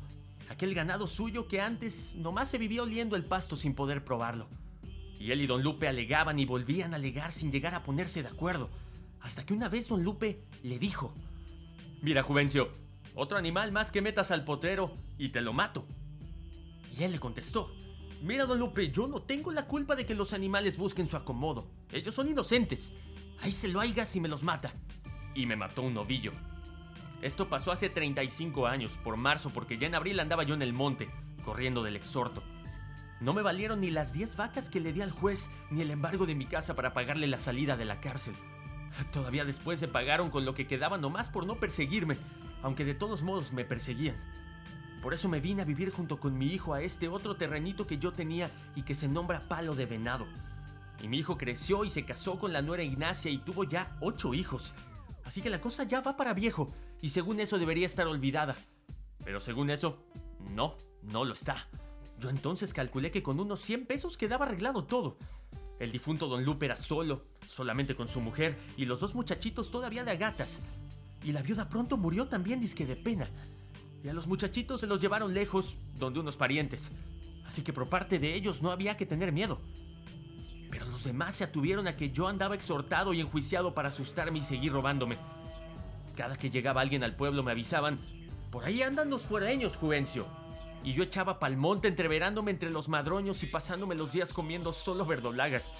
Aquel 0.48 0.74
ganado 0.74 1.06
suyo 1.06 1.46
que 1.46 1.60
antes 1.60 2.14
nomás 2.16 2.50
se 2.50 2.58
vivía 2.58 2.82
oliendo 2.82 3.16
el 3.16 3.24
pasto 3.24 3.56
sin 3.56 3.74
poder 3.74 4.04
probarlo. 4.04 4.48
Y 5.18 5.32
él 5.32 5.42
y 5.42 5.46
don 5.46 5.62
Lupe 5.62 5.86
alegaban 5.86 6.38
y 6.38 6.46
volvían 6.46 6.92
a 6.92 6.96
alegar 6.96 7.30
sin 7.32 7.52
llegar 7.52 7.74
a 7.74 7.82
ponerse 7.82 8.22
de 8.22 8.28
acuerdo, 8.28 8.70
hasta 9.20 9.44
que 9.44 9.52
una 9.52 9.68
vez 9.68 9.88
don 9.88 10.02
Lupe 10.02 10.42
le 10.62 10.78
dijo, 10.78 11.14
Mira, 12.00 12.22
Juvencio, 12.22 12.70
otro 13.14 13.36
animal 13.36 13.70
más 13.70 13.90
que 13.90 14.00
metas 14.00 14.30
al 14.30 14.44
potrero 14.44 14.96
y 15.18 15.28
te 15.28 15.42
lo 15.42 15.52
mato. 15.52 15.86
Y 16.98 17.02
él 17.04 17.12
le 17.12 17.20
contestó, 17.20 17.70
Mira, 18.22 18.46
don 18.46 18.58
Lupe, 18.58 18.90
yo 18.90 19.06
no 19.08 19.22
tengo 19.22 19.52
la 19.52 19.66
culpa 19.66 19.94
de 19.94 20.06
que 20.06 20.14
los 20.14 20.32
animales 20.32 20.78
busquen 20.78 21.06
su 21.06 21.16
acomodo. 21.16 21.70
Ellos 21.92 22.14
son 22.14 22.28
inocentes. 22.28 22.92
Ahí 23.42 23.52
se 23.52 23.68
lo 23.68 23.80
haiga 23.80 24.04
si 24.04 24.20
me 24.20 24.28
los 24.28 24.42
mata. 24.42 24.72
Y 25.34 25.46
me 25.46 25.56
mató 25.56 25.82
un 25.82 25.94
novillo. 25.94 26.32
Esto 27.22 27.48
pasó 27.48 27.70
hace 27.72 27.90
35 27.90 28.66
años, 28.66 28.98
por 29.04 29.16
marzo, 29.16 29.50
porque 29.50 29.76
ya 29.78 29.86
en 29.86 29.94
abril 29.94 30.20
andaba 30.20 30.42
yo 30.42 30.54
en 30.54 30.62
el 30.62 30.72
monte, 30.72 31.10
corriendo 31.44 31.82
del 31.82 31.96
exhorto. 31.96 32.42
No 33.20 33.34
me 33.34 33.42
valieron 33.42 33.80
ni 33.82 33.90
las 33.90 34.14
10 34.14 34.36
vacas 34.36 34.70
que 34.70 34.80
le 34.80 34.94
di 34.94 35.02
al 35.02 35.10
juez, 35.10 35.50
ni 35.70 35.82
el 35.82 35.90
embargo 35.90 36.24
de 36.24 36.34
mi 36.34 36.46
casa 36.46 36.74
para 36.74 36.94
pagarle 36.94 37.26
la 37.26 37.38
salida 37.38 37.76
de 37.76 37.84
la 37.84 38.00
cárcel. 38.00 38.34
Todavía 39.12 39.44
después 39.44 39.78
se 39.78 39.88
pagaron 39.88 40.30
con 40.30 40.46
lo 40.46 40.54
que 40.54 40.66
quedaba 40.66 40.96
nomás 40.96 41.28
por 41.28 41.46
no 41.46 41.56
perseguirme, 41.56 42.16
aunque 42.62 42.84
de 42.84 42.94
todos 42.94 43.22
modos 43.22 43.52
me 43.52 43.66
perseguían. 43.66 44.16
Por 45.02 45.14
eso 45.14 45.28
me 45.28 45.40
vine 45.40 45.62
a 45.62 45.66
vivir 45.66 45.90
junto 45.90 46.18
con 46.18 46.36
mi 46.36 46.46
hijo 46.46 46.74
a 46.74 46.82
este 46.82 47.08
otro 47.08 47.36
terrenito 47.36 47.86
que 47.86 47.98
yo 47.98 48.12
tenía 48.12 48.50
y 48.74 48.82
que 48.82 48.94
se 48.94 49.08
nombra 49.08 49.40
Palo 49.40 49.74
de 49.74 49.86
Venado. 49.86 50.26
Y 51.02 51.08
mi 51.08 51.18
hijo 51.18 51.38
creció 51.38 51.84
y 51.84 51.90
se 51.90 52.04
casó 52.04 52.38
con 52.38 52.52
la 52.52 52.60
nuera 52.60 52.82
Ignacia 52.82 53.30
y 53.30 53.38
tuvo 53.38 53.64
ya 53.64 53.96
ocho 54.00 54.34
hijos, 54.34 54.74
Así 55.30 55.42
que 55.42 55.48
la 55.48 55.60
cosa 55.60 55.84
ya 55.84 56.00
va 56.00 56.16
para 56.16 56.34
viejo 56.34 56.66
y 57.00 57.10
según 57.10 57.38
eso 57.38 57.56
debería 57.56 57.86
estar 57.86 58.04
olvidada. 58.08 58.56
Pero 59.24 59.40
según 59.40 59.70
eso, 59.70 60.04
no, 60.56 60.76
no 61.02 61.24
lo 61.24 61.34
está. 61.34 61.68
Yo 62.18 62.30
entonces 62.30 62.74
calculé 62.74 63.12
que 63.12 63.22
con 63.22 63.38
unos 63.38 63.60
100 63.60 63.86
pesos 63.86 64.16
quedaba 64.16 64.46
arreglado 64.46 64.86
todo. 64.86 65.18
El 65.78 65.92
difunto 65.92 66.26
don 66.26 66.44
Lupe 66.44 66.66
era 66.66 66.76
solo, 66.76 67.22
solamente 67.46 67.94
con 67.94 68.08
su 68.08 68.20
mujer 68.20 68.58
y 68.76 68.86
los 68.86 68.98
dos 68.98 69.14
muchachitos 69.14 69.70
todavía 69.70 70.02
de 70.02 70.10
agatas. 70.10 70.62
Y 71.22 71.30
la 71.30 71.42
viuda 71.42 71.68
pronto 71.68 71.96
murió 71.96 72.26
también 72.26 72.58
disque 72.58 72.84
de 72.84 72.96
pena. 72.96 73.30
Y 74.02 74.08
a 74.08 74.12
los 74.12 74.26
muchachitos 74.26 74.80
se 74.80 74.88
los 74.88 75.00
llevaron 75.00 75.32
lejos, 75.32 75.76
donde 75.94 76.18
unos 76.18 76.36
parientes. 76.36 76.90
Así 77.46 77.62
que 77.62 77.72
por 77.72 77.88
parte 77.88 78.18
de 78.18 78.34
ellos 78.34 78.62
no 78.62 78.72
había 78.72 78.96
que 78.96 79.06
tener 79.06 79.30
miedo. 79.30 79.60
Pero 80.80 80.92
los 80.92 81.04
demás 81.04 81.34
se 81.34 81.44
atuvieron 81.44 81.86
a 81.88 81.94
que 81.94 82.10
yo 82.10 82.26
andaba 82.26 82.54
exhortado 82.54 83.12
y 83.12 83.20
enjuiciado 83.20 83.74
para 83.74 83.90
asustarme 83.90 84.38
y 84.38 84.42
seguir 84.42 84.72
robándome. 84.72 85.18
Cada 86.16 86.36
que 86.36 86.48
llegaba 86.48 86.80
alguien 86.80 87.04
al 87.04 87.14
pueblo 87.14 87.42
me 87.42 87.52
avisaban, 87.52 87.98
por 88.50 88.64
ahí 88.64 88.80
andan 88.80 89.10
los 89.10 89.20
fuereños, 89.20 89.76
Juvencio. 89.76 90.26
Y 90.82 90.94
yo 90.94 91.02
echaba 91.02 91.38
pa'l 91.38 91.58
monte 91.58 91.86
entreverándome 91.86 92.50
entre 92.50 92.70
los 92.70 92.88
madroños 92.88 93.42
y 93.42 93.46
pasándome 93.46 93.94
los 93.94 94.12
días 94.12 94.32
comiendo 94.32 94.72
solo 94.72 95.04
verdolagas. 95.04 95.70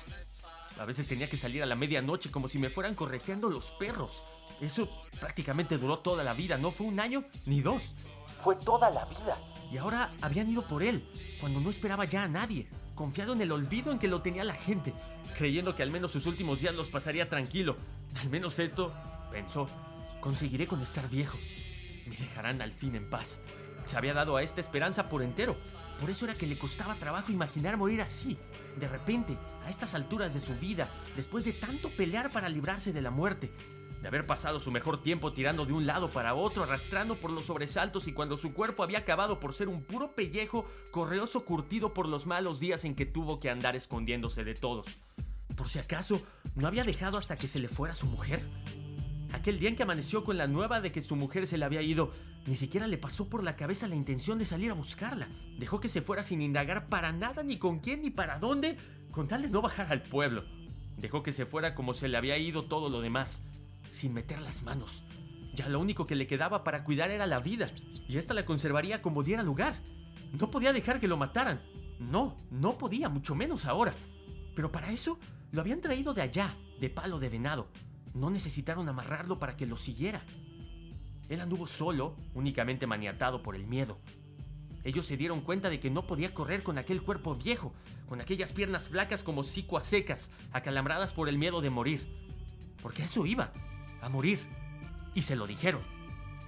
A 0.79 0.85
veces 0.85 1.09
tenía 1.09 1.31
que 1.31 1.39
salir 1.39 1.63
a 1.63 1.67
la 1.67 1.77
medianoche 1.77 2.31
como 2.31 2.47
si 2.47 2.59
me 2.59 2.69
fueran 2.69 2.95
correteando 2.95 3.49
los 3.49 3.71
perros. 3.79 4.23
Eso 4.61 4.87
prácticamente 5.19 5.79
duró 5.79 6.01
toda 6.01 6.25
la 6.25 6.35
vida, 6.35 6.59
no 6.59 6.73
fue 6.73 6.87
un 6.87 7.01
año 7.01 7.25
ni 7.47 7.63
dos. 7.63 7.95
Fue 8.43 8.55
toda 8.55 8.91
la 8.91 9.07
vida. 9.07 9.39
Y 9.73 9.79
ahora 9.79 10.13
habían 10.21 10.51
ido 10.51 10.61
por 10.61 10.83
él, 10.83 11.09
cuando 11.41 11.59
no 11.59 11.71
esperaba 11.71 12.05
ya 12.05 12.25
a 12.25 12.29
nadie 12.29 12.69
confiado 13.01 13.33
en 13.33 13.41
el 13.41 13.51
olvido 13.51 13.93
en 13.93 13.99
que 13.99 14.09
lo 14.09 14.21
tenía 14.21 14.45
la 14.45 14.53
gente, 14.53 14.93
creyendo 15.39 15.75
que 15.75 15.83
al 15.83 15.91
menos 15.91 16.11
sus 16.11 16.27
últimos 16.27 16.61
días 16.61 16.75
los 16.75 16.91
pasaría 16.91 17.31
tranquilo. 17.31 17.75
Al 18.21 18.29
menos 18.29 18.59
esto, 18.59 18.93
pensó, 19.33 19.69
conseguiré 20.21 20.67
con 20.67 20.83
estar 20.83 21.09
viejo. 21.09 21.39
Me 22.07 22.15
dejarán 22.15 22.61
al 22.61 22.75
fin 22.75 22.95
en 22.97 23.09
paz. 23.09 23.41
Se 23.87 23.97
había 23.97 24.13
dado 24.13 24.37
a 24.37 24.43
esta 24.43 24.61
esperanza 24.61 25.09
por 25.09 25.23
entero. 25.23 25.57
Por 25.99 26.11
eso 26.11 26.27
era 26.27 26.35
que 26.35 26.47
le 26.47 26.59
costaba 26.59 26.95
trabajo 26.95 27.33
imaginar 27.33 27.79
morir 27.79 28.03
así, 28.03 28.37
de 28.79 28.87
repente, 28.87 29.39
a 29.65 29.71
estas 29.71 29.95
alturas 29.95 30.35
de 30.35 30.41
su 30.41 30.55
vida, 30.57 30.87
después 31.17 31.47
de 31.47 31.55
tanto 31.55 31.89
pelear 31.97 32.31
para 32.31 32.51
librarse 32.51 32.93
de 32.93 33.01
la 33.01 33.11
muerte, 33.11 33.51
de 34.01 34.09
haber 34.09 34.27
pasado 34.27 34.61
su 34.61 34.71
mejor 34.71 35.03
tiempo 35.03 35.33
tirando 35.33 35.67
de 35.67 35.73
un 35.73 35.87
lado 35.87 36.11
para 36.11 36.35
otro, 36.35 36.63
arrastrando 36.63 37.17
por 37.17 37.31
los 37.31 37.45
sobresaltos 37.45 38.09
y 38.09 38.13
cuando 38.13 38.37
su 38.37 38.55
cuerpo 38.55 38.83
había 38.83 38.99
acabado 38.99 39.41
por 39.41 39.53
ser 39.53 39.69
un 39.69 39.83
puro 39.83 40.15
pellejo, 40.15 40.65
correoso 40.91 41.45
curtido 41.45 41.93
por 41.93 42.09
los 42.09 42.27
malos 42.27 42.61
días 42.61 42.85
en 42.85 42.95
que 42.95 43.07
tuvo 43.07 43.41
que 43.41 43.51
andar 43.51 43.77
escondiéndose 43.77 44.45
de 44.45 44.55
todos. 44.55 44.87
Por 45.57 45.69
si 45.69 45.79
acaso, 45.79 46.23
¿no 46.55 46.67
había 46.67 46.85
dejado 46.85 47.19
hasta 47.19 47.37
que 47.37 47.49
se 47.49 47.59
le 47.59 47.69
fuera 47.69 47.95
su 47.95 48.07
mujer? 48.07 48.43
Aquel 49.33 49.61
día 49.61 49.69
en 49.69 49.77
que 49.77 49.83
amaneció 49.83 50.25
con 50.25 50.39
la 50.39 50.47
nueva 50.47 50.81
de 50.81 50.91
que 50.91 51.03
su 51.03 51.15
mujer 51.15 51.47
se 51.47 51.59
le 51.59 51.65
había 51.65 51.83
ido, 51.83 52.11
ni 52.47 52.57
siquiera 52.57 52.87
le 52.87 52.99
pasó 52.99 53.29
por 53.29 53.43
la 53.43 53.55
cabeza 53.55 53.87
la 53.87 53.95
intención 53.95 54.39
de 54.39 54.47
salir 54.47 54.71
a 54.71 54.75
buscarla. 54.75 55.29
Dejó 55.59 55.79
que 55.79 55.89
se 55.89 56.01
fuera 56.01 56.23
sin 56.23 56.41
indagar 56.41 56.89
para 56.89 57.13
nada, 57.13 57.43
ni 57.43 57.59
con 57.59 57.81
quién, 57.81 58.03
ni 58.03 58.11
para 58.11 58.39
dónde, 58.39 58.77
con 59.11 59.29
tal 59.29 59.43
de 59.43 59.51
no 59.51 59.61
bajar 59.61 59.93
al 59.93 60.03
pueblo. 60.03 60.45
Dejó 60.97 61.23
que 61.23 61.33
se 61.33 61.47
fuera 61.47 61.75
como 61.75 61.95
se 61.95 62.09
le 62.09 62.17
había 62.17 62.39
ido 62.39 62.65
todo 62.65 62.89
lo 62.89 63.01
demás 63.01 63.43
sin 63.91 64.15
meter 64.15 64.41
las 64.41 64.63
manos. 64.63 65.03
Ya 65.53 65.69
lo 65.69 65.81
único 65.81 66.07
que 66.07 66.15
le 66.15 66.27
quedaba 66.27 66.65
para 66.65 66.85
cuidar 66.85 67.11
era 67.11 67.27
la 67.27 67.41
vida, 67.41 67.71
y 68.09 68.17
esta 68.17 68.35
la 68.35 68.47
conservaría 68.47 69.03
como 69.03 69.23
diera 69.23 69.43
lugar. 69.43 69.75
No 70.33 70.51
podía 70.51 70.73
dejar 70.73 71.01
que 71.01 71.09
lo 71.09 71.17
mataran. 71.17 71.61
No, 71.99 72.37
no 72.51 72.79
podía, 72.79 73.09
mucho 73.09 73.35
menos 73.35 73.67
ahora. 73.67 73.95
Pero 74.55 74.73
para 74.73 74.91
eso 74.91 75.19
lo 75.51 75.61
habían 75.61 75.81
traído 75.81 76.15
de 76.15 76.23
allá, 76.23 76.51
de 76.79 76.89
palo 76.89 77.19
de 77.19 77.29
venado. 77.29 77.69
No 78.15 78.31
necesitaron 78.31 78.89
amarrarlo 78.89 79.39
para 79.39 79.57
que 79.57 79.67
lo 79.67 79.77
siguiera. 79.77 80.23
Él 81.29 81.41
anduvo 81.41 81.67
solo, 81.67 82.17
únicamente 82.35 82.87
maniatado 82.87 83.43
por 83.43 83.55
el 83.55 83.67
miedo. 83.67 83.99
Ellos 84.83 85.05
se 85.05 85.17
dieron 85.17 85.43
cuenta 85.43 85.69
de 85.69 85.79
que 85.79 85.91
no 85.91 86.07
podía 86.07 86.33
correr 86.33 86.63
con 86.63 86.79
aquel 86.79 87.03
cuerpo 87.03 87.35
viejo, 87.35 87.75
con 88.09 88.21
aquellas 88.21 88.53
piernas 88.53 88.89
flacas 88.89 89.23
como 89.23 89.43
sicuas 89.43 89.85
secas, 89.85 90.31
acalambradas 90.53 91.13
por 91.13 91.29
el 91.29 91.39
miedo 91.39 91.61
de 91.61 91.71
morir. 91.71 92.09
Porque 92.83 93.03
eso 93.03 93.27
iba 93.27 93.53
a 94.01 94.09
morir. 94.09 94.41
Y 95.15 95.23
se 95.23 95.37
lo 95.37 95.47
dijeron. 95.47 95.83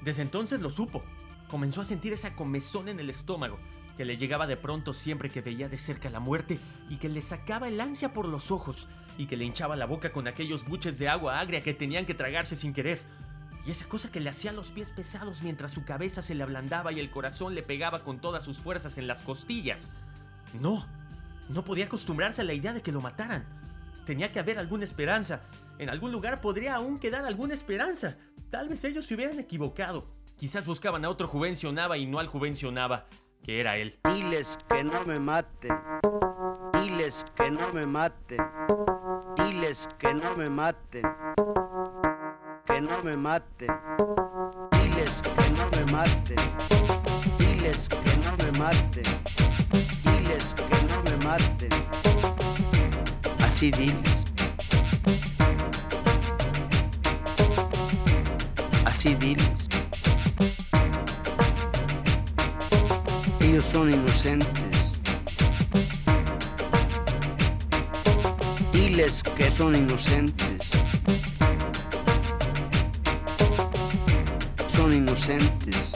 Desde 0.03 0.23
entonces 0.23 0.61
lo 0.61 0.71
supo. 0.71 1.03
Comenzó 1.49 1.81
a 1.81 1.85
sentir 1.85 2.13
esa 2.13 2.35
comezón 2.35 2.89
en 2.89 3.01
el 3.01 3.11
estómago 3.11 3.59
que 3.97 4.05
le 4.05 4.17
llegaba 4.17 4.47
de 4.47 4.57
pronto 4.57 4.93
siempre 4.93 5.31
que 5.31 5.43
veía 5.43 5.69
de 5.69 5.79
cerca 5.79 6.11
la 6.11 6.21
muerte 6.21 6.59
y 6.89 6.97
que 6.97 7.09
le 7.09 7.21
sacaba 7.21 7.69
el 7.69 7.81
ansia 7.81 8.13
por 8.13 8.27
los 8.27 8.51
ojos 8.51 8.89
y 9.19 9.27
que 9.27 9.37
le 9.37 9.45
hinchaba 9.45 9.77
la 9.77 9.87
boca 9.87 10.13
con 10.13 10.27
aquellos 10.27 10.65
buches 10.67 10.99
de 10.99 11.09
agua 11.09 11.41
agria 11.41 11.63
que 11.63 11.75
tenían 11.75 12.07
que 12.07 12.15
tragarse 12.15 12.57
sin 12.57 12.73
querer. 12.73 13.01
Y 13.65 13.71
esa 13.71 13.89
cosa 13.89 14.11
que 14.11 14.21
le 14.21 14.31
hacía 14.31 14.53
los 14.53 14.71
pies 14.71 14.91
pesados 14.91 15.43
mientras 15.43 15.73
su 15.73 15.85
cabeza 15.85 16.23
se 16.23 16.35
le 16.35 16.43
ablandaba 16.43 16.93
y 16.93 17.01
el 17.01 17.11
corazón 17.11 17.55
le 17.55 17.63
pegaba 17.63 18.03
con 18.03 18.21
todas 18.21 18.43
sus 18.43 18.59
fuerzas 18.59 18.99
en 18.99 19.07
las 19.07 19.23
costillas. 19.23 19.93
No, 20.61 20.85
no 21.49 21.65
podía 21.65 21.85
acostumbrarse 21.85 22.41
a 22.41 22.45
la 22.45 22.55
idea 22.55 22.73
de 22.73 22.83
que 22.83 22.93
lo 22.93 23.01
mataran. 23.01 23.45
Tenía 24.05 24.33
que 24.33 24.41
haber 24.41 24.59
alguna 24.59 24.85
esperanza. 24.85 25.43
En 25.83 25.91
algún 25.91 26.13
lugar 26.13 26.41
podría 26.41 26.77
aún 26.77 27.01
quedar 27.01 27.25
alguna 27.25 27.55
esperanza. 27.55 28.17
Tal 28.53 28.69
vez 28.69 28.85
ellos 28.85 29.05
se 29.05 29.17
hubieran 29.17 29.41
equivocado. 29.41 30.05
Quizás 30.39 30.65
buscaban 30.65 31.05
a 31.05 31.11
otro 31.11 31.27
Juvencio 31.27 31.75
y 31.97 32.07
no 32.07 32.21
al 32.21 32.29
Juvencio 32.29 32.73
que 33.43 33.59
era 33.59 33.77
él. 33.77 33.99
Diles 34.05 34.61
que 34.69 34.85
no 34.85 35.05
me 35.05 35.19
maten. 35.19 35.73
Diles 36.75 37.25
que 37.35 37.51
no 37.51 37.73
me 37.73 37.85
maten. 37.85 38.39
Diles 39.37 39.89
que 39.99 40.15
no 40.15 40.37
me 40.37 40.49
maten. 40.49 41.03
Que 42.65 42.81
no 42.81 43.03
me 43.03 43.17
maten. 43.17 43.69
Diles 44.71 45.11
que 45.21 45.51
no 45.51 45.69
me 45.75 45.93
maten. 45.93 46.37
Diles 47.39 47.89
que 47.89 48.17
no 48.19 48.37
me 48.37 48.59
maten. 48.61 49.03
Diles 50.05 50.55
que 50.55 50.87
no 50.87 51.03
me 51.03 51.17
maten. 51.25 51.71
Así 53.41 53.73
diles. 53.73 54.23
Así 59.05 59.17
diles. 59.17 59.69
Ellos 63.41 63.65
son 63.73 63.93
inocentes. 63.93 64.47
Diles 68.73 69.25
que 69.25 69.51
son 69.57 69.75
inocentes. 69.75 70.69
Son 74.77 74.95
inocentes. 74.95 75.92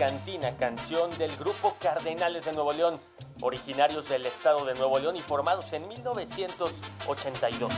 Cantina, 0.00 0.56
canción 0.56 1.10
del 1.18 1.36
grupo 1.36 1.76
Cardenales 1.78 2.46
de 2.46 2.54
Nuevo 2.54 2.72
León, 2.72 2.98
originarios 3.42 4.08
del 4.08 4.24
estado 4.24 4.64
de 4.64 4.72
Nuevo 4.72 4.98
León 4.98 5.14
y 5.14 5.20
formados 5.20 5.70
en 5.74 5.86
1982. 5.88 7.70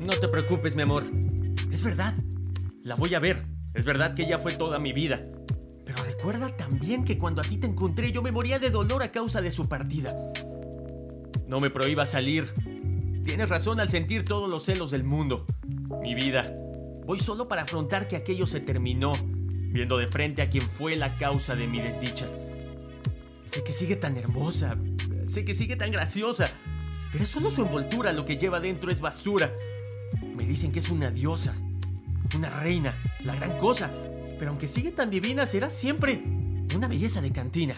No 0.00 0.10
te 0.20 0.26
preocupes, 0.26 0.74
mi 0.74 0.82
amor. 0.82 1.04
Es 1.70 1.84
verdad. 1.84 2.14
La 2.82 2.96
voy 2.96 3.14
a 3.14 3.20
ver. 3.20 3.46
Es 3.72 3.84
verdad 3.84 4.14
que 4.14 4.24
ella 4.24 4.40
fue 4.40 4.50
toda 4.50 4.80
mi 4.80 4.92
vida. 4.92 5.22
Pero 5.84 6.02
recuerda 6.02 6.56
también 6.56 7.04
que 7.04 7.18
cuando 7.18 7.40
a 7.40 7.44
ti 7.44 7.56
te 7.56 7.68
encontré 7.68 8.10
yo 8.10 8.20
me 8.20 8.32
moría 8.32 8.58
de 8.58 8.70
dolor 8.70 9.04
a 9.04 9.12
causa 9.12 9.40
de 9.40 9.52
su 9.52 9.68
partida. 9.68 10.32
No 11.46 11.60
me 11.60 11.70
prohíba 11.70 12.04
salir. 12.04 12.52
Tienes 13.24 13.48
razón 13.48 13.78
al 13.78 13.90
sentir 13.90 14.24
todos 14.24 14.50
los 14.50 14.64
celos 14.64 14.90
del 14.90 15.04
mundo. 15.04 15.46
Mi 16.02 16.16
vida. 16.16 16.52
Voy 17.08 17.18
solo 17.18 17.48
para 17.48 17.62
afrontar 17.62 18.06
que 18.06 18.16
aquello 18.16 18.46
se 18.46 18.60
terminó, 18.60 19.14
viendo 19.48 19.96
de 19.96 20.08
frente 20.08 20.42
a 20.42 20.50
quien 20.50 20.68
fue 20.68 20.94
la 20.94 21.16
causa 21.16 21.56
de 21.56 21.66
mi 21.66 21.80
desdicha. 21.80 22.28
Sé 23.46 23.64
que 23.64 23.72
sigue 23.72 23.96
tan 23.96 24.18
hermosa, 24.18 24.76
sé 25.24 25.42
que 25.42 25.54
sigue 25.54 25.74
tan 25.74 25.90
graciosa, 25.90 26.50
pero 27.10 27.24
solo 27.24 27.50
su 27.50 27.62
envoltura 27.62 28.12
lo 28.12 28.26
que 28.26 28.36
lleva 28.36 28.60
dentro 28.60 28.90
es 28.90 29.00
basura. 29.00 29.50
Me 30.36 30.44
dicen 30.44 30.70
que 30.70 30.80
es 30.80 30.90
una 30.90 31.10
diosa, 31.10 31.54
una 32.36 32.50
reina, 32.50 32.94
la 33.20 33.34
gran 33.34 33.56
cosa, 33.56 33.90
pero 34.38 34.50
aunque 34.50 34.68
sigue 34.68 34.92
tan 34.92 35.08
divina, 35.08 35.46
será 35.46 35.70
siempre 35.70 36.22
una 36.76 36.88
belleza 36.88 37.22
de 37.22 37.32
cantina. 37.32 37.74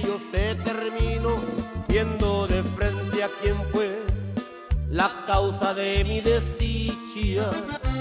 Aquello 0.00 0.18
se 0.18 0.54
terminó, 0.56 1.36
viendo 1.88 2.46
de 2.46 2.62
frente 2.62 3.24
a 3.24 3.28
quien 3.40 3.56
fue 3.70 4.04
la 4.88 5.24
causa 5.26 5.74
de 5.74 6.04
mi 6.04 6.20
desdicha. 6.20 7.50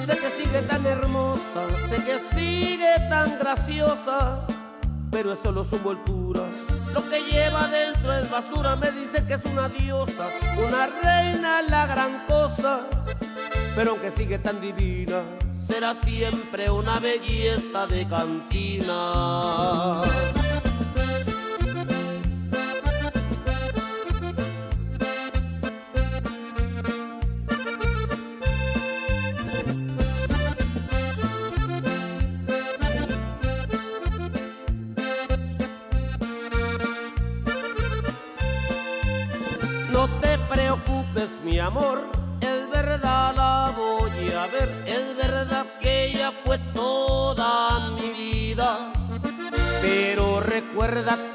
Sé 0.06 0.18
que 0.18 0.30
sigue 0.30 0.62
tan 0.68 0.86
hermosa, 0.86 1.62
sé 1.90 1.98
que 2.04 2.20
sigue 2.36 2.94
tan 3.10 3.38
graciosa, 3.40 4.46
pero 5.12 5.34
es 5.34 5.40
solo 5.40 5.66
su 5.66 5.76
envoltura. 5.78 6.42
Lo 6.94 7.08
que 7.08 7.22
lleva 7.22 7.68
dentro 7.68 8.14
es 8.14 8.30
basura, 8.32 8.76
me 8.76 8.92
dice 8.92 9.24
que 9.26 9.36
es 9.36 9.46
una 9.46 9.70
diosa, 9.70 10.28
una 10.58 10.88
reina, 10.88 11.62
la 11.62 11.86
gran 11.86 12.26
cosa. 12.28 12.82
Pero 13.76 13.92
aunque 13.92 14.12
sigue 14.12 14.40
tan 14.40 14.60
divina, 14.60 15.22
será 15.68 15.94
siempre 15.94 16.70
una 16.72 17.00
belleza 17.00 17.86
de 17.88 18.08
cantina. 18.08 20.02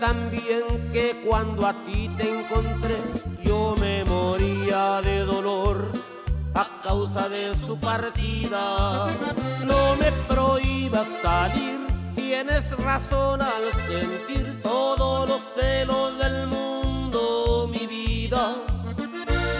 También 0.06 0.64
que 0.92 1.22
cuando 1.26 1.66
a 1.66 1.72
ti 1.86 2.10
te 2.14 2.28
encontré, 2.28 2.96
yo 3.42 3.74
me 3.80 4.04
moría 4.04 5.00
de 5.00 5.24
dolor 5.24 5.90
a 6.54 6.66
causa 6.82 7.26
de 7.30 7.54
su 7.54 7.78
partida. 7.78 9.06
No 9.64 9.96
me 9.96 10.12
prohíbas 10.28 11.08
salir, 11.22 11.78
tienes 12.14 12.70
razón 12.84 13.40
al 13.40 13.64
sentir 13.88 14.60
todos 14.62 15.26
los 15.26 15.40
celos 15.54 16.18
del 16.18 16.48
mundo, 16.48 17.66
mi 17.70 17.86
vida. 17.86 18.56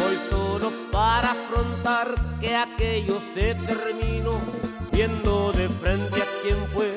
Voy 0.00 0.16
solo 0.28 0.70
para 0.92 1.30
afrontar 1.30 2.14
que 2.42 2.54
aquello 2.54 3.18
se 3.18 3.54
terminó, 3.54 4.35
viendo 4.92 5.52
de 5.52 5.70
frente 5.70 6.20
a 6.20 6.26
quien 6.42 6.59
fue 6.74 6.93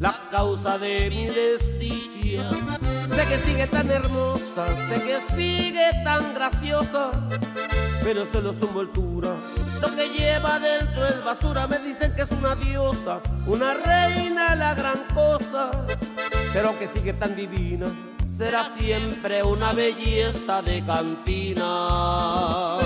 la 0.00 0.14
causa 0.30 0.78
de 0.78 1.10
mi 1.10 1.26
desdicha. 1.26 2.50
Sé 3.08 3.24
que 3.26 3.38
sigue 3.38 3.66
tan 3.66 3.90
hermosa, 3.90 4.66
sé 4.88 5.02
que 5.02 5.20
sigue 5.34 5.90
tan 6.04 6.34
graciosa, 6.34 7.10
pero 8.02 8.24
solo 8.24 8.52
su 8.52 8.66
envoltura. 8.66 9.30
Lo 9.80 9.94
que 9.94 10.08
lleva 10.08 10.58
dentro 10.58 11.06
es 11.06 11.24
basura, 11.24 11.66
me 11.66 11.78
dicen 11.78 12.14
que 12.14 12.22
es 12.22 12.30
una 12.32 12.54
diosa, 12.54 13.20
una 13.46 13.74
reina, 13.74 14.54
la 14.54 14.74
gran 14.74 15.04
cosa. 15.14 15.70
Pero 16.52 16.68
aunque 16.68 16.86
sigue 16.86 17.12
tan 17.12 17.34
divina, 17.34 17.86
será 18.36 18.68
siempre 18.76 19.42
una 19.42 19.72
belleza 19.72 20.62
de 20.62 20.84
cantina. 20.84 22.78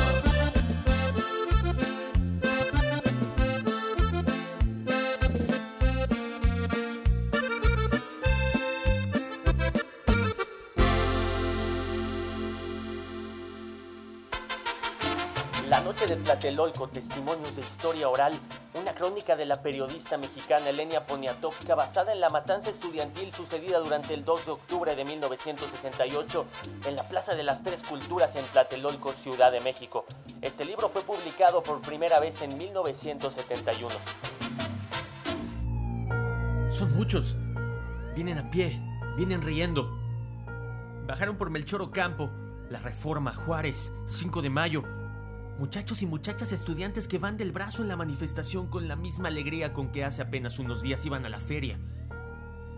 Tlatelolco, 16.42 16.88
testimonios 16.88 17.54
de 17.54 17.62
historia 17.62 18.08
oral, 18.08 18.32
una 18.74 18.92
crónica 18.94 19.36
de 19.36 19.46
la 19.46 19.62
periodista 19.62 20.18
mexicana 20.18 20.70
Elenia 20.70 21.06
Poniatowska 21.06 21.76
basada 21.76 22.12
en 22.12 22.18
la 22.20 22.30
matanza 22.30 22.68
estudiantil 22.68 23.32
sucedida 23.32 23.78
durante 23.78 24.12
el 24.12 24.24
2 24.24 24.46
de 24.46 24.50
octubre 24.50 24.96
de 24.96 25.04
1968 25.04 26.46
en 26.84 26.96
la 26.96 27.04
Plaza 27.08 27.36
de 27.36 27.44
las 27.44 27.62
Tres 27.62 27.84
Culturas 27.84 28.34
en 28.34 28.44
Tlatelolco, 28.46 29.12
Ciudad 29.12 29.52
de 29.52 29.60
México. 29.60 30.04
Este 30.40 30.64
libro 30.64 30.88
fue 30.88 31.02
publicado 31.02 31.62
por 31.62 31.80
primera 31.80 32.18
vez 32.18 32.42
en 32.42 32.58
1971. 32.58 33.94
Son 36.70 36.92
muchos. 36.96 37.36
Vienen 38.16 38.38
a 38.38 38.50
pie, 38.50 38.80
vienen 39.16 39.42
riendo. 39.42 39.96
Bajaron 41.06 41.36
por 41.36 41.50
Melchor 41.50 41.82
Ocampo, 41.82 42.30
La 42.68 42.80
Reforma, 42.80 43.32
Juárez, 43.32 43.92
5 44.06 44.42
de 44.42 44.50
mayo. 44.50 45.01
Muchachos 45.62 46.02
y 46.02 46.06
muchachas 46.06 46.50
estudiantes 46.50 47.06
que 47.06 47.18
van 47.20 47.36
del 47.36 47.52
brazo 47.52 47.82
en 47.82 47.88
la 47.88 47.94
manifestación 47.94 48.66
con 48.66 48.88
la 48.88 48.96
misma 48.96 49.28
alegría 49.28 49.72
con 49.72 49.92
que 49.92 50.02
hace 50.02 50.20
apenas 50.20 50.58
unos 50.58 50.82
días 50.82 51.06
iban 51.06 51.24
a 51.24 51.28
la 51.28 51.38
feria. 51.38 51.78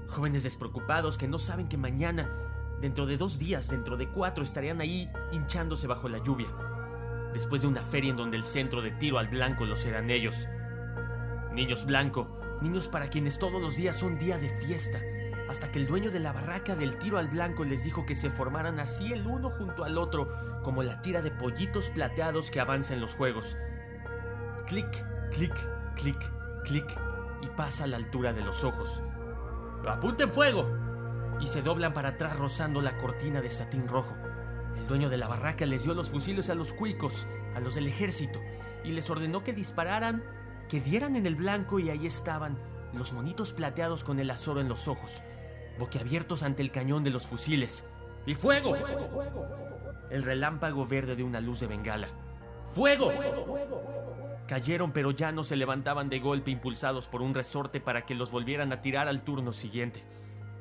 Jóvenes 0.09 0.43
despreocupados 0.43 1.17
que 1.17 1.27
no 1.27 1.39
saben 1.39 1.67
que 1.67 1.79
mañana, 1.79 2.29
dentro 2.83 3.07
de 3.07 3.17
dos 3.17 3.39
días, 3.39 3.71
dentro 3.71 3.97
de 3.97 4.11
cuatro, 4.11 4.45
estarían 4.45 4.83
ahí 4.83 5.11
hinchándose 5.33 5.87
bajo 5.87 6.11
la 6.11 6.23
lluvia. 6.23 6.49
Después 7.33 7.63
de 7.63 7.69
una 7.69 7.83
feria 7.83 8.11
en 8.11 8.19
donde 8.19 8.37
el 8.37 8.45
centro 8.45 8.83
de 8.83 8.91
tiro 8.91 9.19
al 9.19 9.29
blanco 9.29 9.65
los 9.65 9.83
eran 9.87 10.11
ellos. 10.11 10.47
Niños 11.55 11.87
blanco, 11.87 12.39
niños 12.61 12.89
para 12.89 13.09
quienes 13.09 13.39
todos 13.39 13.63
los 13.63 13.77
días 13.77 13.97
son 13.97 14.19
día 14.19 14.37
de 14.37 14.51
fiesta, 14.61 15.01
hasta 15.49 15.71
que 15.71 15.79
el 15.79 15.87
dueño 15.87 16.11
de 16.11 16.21
la 16.21 16.33
barraca 16.33 16.75
del 16.75 16.99
tiro 16.99 17.19
al 17.19 17.29
blanco 17.29 17.65
les 17.65 17.85
dijo 17.85 18.07
que 18.07 18.15
se 18.15 18.31
formaran 18.31 18.81
así 18.81 19.13
el 19.13 19.27
uno 19.27 19.51
junto 19.51 19.85
al 19.85 19.99
otro, 19.99 20.29
como 20.63 20.83
la 20.83 21.01
tira 21.01 21.21
de 21.23 21.31
pollitos 21.31 21.91
plateados 21.91 22.51
que 22.51 22.61
avanza 22.61 22.95
en 22.95 23.01
los 23.01 23.15
juegos. 23.15 23.57
Clic, 24.67 24.89
clic, 25.31 25.55
clic, 25.97 26.19
clic, 26.65 27.01
y 27.43 27.49
pasa 27.49 27.85
a 27.85 27.87
la 27.87 27.97
altura 27.97 28.33
de 28.33 28.43
los 28.43 28.65
ojos. 28.65 29.03
¡Apunten 29.87 30.31
fuego! 30.31 30.67
Y 31.41 31.47
se 31.47 31.61
doblan 31.61 31.93
para 31.93 32.11
atrás 32.11 32.39
rozando 32.39 32.81
la 32.81 32.97
cortina 32.97 33.43
de 33.43 33.51
satín 33.51 33.87
rojo. 33.87 34.17
El 34.77 34.87
dueño 34.87 35.11
de 35.11 35.19
la 35.19 35.29
barraca 35.29 35.67
les 35.67 35.85
dio 35.85 35.95
los 35.95 36.11
fusiles 36.11 36.49
a 36.49 36.55
los 36.55 36.73
cuicos, 36.73 37.27
a 37.55 37.61
los 37.61 37.75
del 37.75 37.87
ejército, 37.87 38.41
y 38.83 38.93
les 38.93 39.11
ordenó 39.11 39.45
que 39.45 39.53
dispararan, 39.53 40.25
que 40.69 40.81
dieran 40.81 41.17
en 41.17 41.27
el 41.27 41.37
blanco 41.37 41.79
y 41.79 41.91
ahí 41.91 42.07
estaban 42.07 42.59
los 42.95 43.13
monitos 43.13 43.53
plateados 43.53 44.05
con 44.05 44.21
el 44.21 44.31
azoro 44.31 44.61
en 44.61 44.69
los 44.69 44.89
ojos, 44.89 45.23
boquiabiertos 45.79 46.43
ante 46.43 46.63
el 46.63 46.71
cañón 46.71 47.05
de 47.05 47.11
los 47.11 47.27
fusiles. 47.27 47.87
¡Y 48.27 48.35
fuego! 48.35 48.77
El 50.11 50.23
relámpago 50.23 50.87
verde 50.87 51.17
de 51.17 51.23
una 51.23 51.41
luz 51.41 51.61
de 51.61 51.67
bengala. 51.67 52.09
¡Fuego! 52.69 53.13
Cayeron 54.47 54.93
pero 54.93 55.11
ya 55.11 55.33
no 55.33 55.45
se 55.45 55.57
levantaban 55.57 56.09
de 56.09 56.21
golpe 56.21 56.51
impulsados 56.51 57.09
por 57.09 57.23
un 57.23 57.35
resorte 57.35 57.81
para 57.81 58.05
que 58.05 58.15
los 58.15 58.31
volvieran 58.31 58.73
a 58.73 58.83
tirar 58.83 59.09
al 59.09 59.23
turno 59.23 59.53
siguiente. 59.53 60.03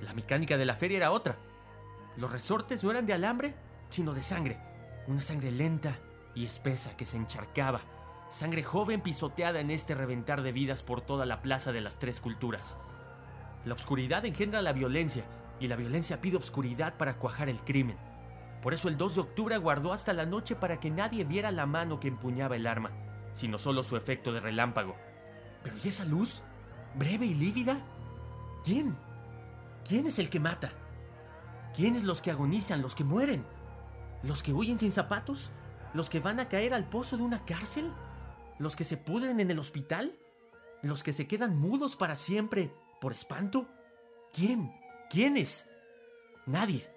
La 0.01 0.13
mecánica 0.13 0.57
de 0.57 0.65
la 0.65 0.75
feria 0.75 0.97
era 0.97 1.11
otra. 1.11 1.37
Los 2.17 2.31
resortes 2.31 2.83
no 2.83 2.91
eran 2.91 3.05
de 3.05 3.13
alambre, 3.13 3.55
sino 3.89 4.13
de 4.13 4.23
sangre. 4.23 4.59
Una 5.07 5.21
sangre 5.21 5.51
lenta 5.51 5.97
y 6.35 6.45
espesa 6.45 6.95
que 6.95 7.05
se 7.05 7.17
encharcaba. 7.17 7.81
Sangre 8.29 8.63
joven 8.63 9.01
pisoteada 9.01 9.59
en 9.59 9.69
este 9.69 9.95
reventar 9.95 10.41
de 10.41 10.51
vidas 10.51 10.81
por 10.81 11.01
toda 11.01 11.25
la 11.25 11.41
plaza 11.41 11.71
de 11.71 11.81
las 11.81 11.99
tres 11.99 12.19
culturas. 12.19 12.79
La 13.65 13.73
oscuridad 13.73 14.25
engendra 14.25 14.61
la 14.61 14.73
violencia 14.73 15.23
y 15.59 15.67
la 15.67 15.75
violencia 15.77 16.19
pide 16.19 16.37
oscuridad 16.37 16.97
para 16.97 17.17
cuajar 17.17 17.49
el 17.49 17.59
crimen. 17.61 17.97
Por 18.61 18.73
eso 18.73 18.89
el 18.89 18.97
2 18.97 19.15
de 19.15 19.21
octubre 19.21 19.55
aguardó 19.55 19.93
hasta 19.93 20.13
la 20.13 20.25
noche 20.25 20.55
para 20.55 20.79
que 20.79 20.89
nadie 20.89 21.23
viera 21.23 21.51
la 21.51 21.65
mano 21.65 21.99
que 21.99 22.09
empuñaba 22.09 22.55
el 22.55 22.67
arma, 22.67 22.91
sino 23.33 23.57
solo 23.59 23.83
su 23.83 23.95
efecto 23.95 24.33
de 24.33 24.41
relámpago. 24.41 24.95
¿Pero 25.63 25.77
y 25.81 25.87
esa 25.87 26.03
luz? 26.03 26.43
¿Breve 26.95 27.25
y 27.25 27.33
lívida? 27.33 27.77
¿Quién? 28.63 28.97
¿Quién 29.87 30.07
es 30.07 30.19
el 30.19 30.29
que 30.29 30.39
mata? 30.39 30.71
¿Quiénes 31.73 32.03
los 32.03 32.21
que 32.21 32.31
agonizan, 32.31 32.81
los 32.81 32.95
que 32.95 33.03
mueren? 33.03 33.45
¿Los 34.23 34.43
que 34.43 34.53
huyen 34.53 34.77
sin 34.77 34.91
zapatos? 34.91 35.51
¿Los 35.93 36.09
que 36.09 36.19
van 36.19 36.39
a 36.39 36.49
caer 36.49 36.73
al 36.73 36.87
pozo 36.87 37.17
de 37.17 37.23
una 37.23 37.45
cárcel? 37.45 37.91
¿Los 38.59 38.75
que 38.75 38.83
se 38.83 38.97
pudren 38.97 39.39
en 39.39 39.51
el 39.51 39.59
hospital? 39.59 40.17
¿Los 40.81 41.03
que 41.03 41.13
se 41.13 41.27
quedan 41.27 41.57
mudos 41.57 41.95
para 41.95 42.15
siempre 42.15 42.71
por 43.03 43.11
espanto? 43.11 43.67
¿Quién? 44.31 44.73
¿Quiénes? 45.09 45.65
Nadie. 46.45 46.87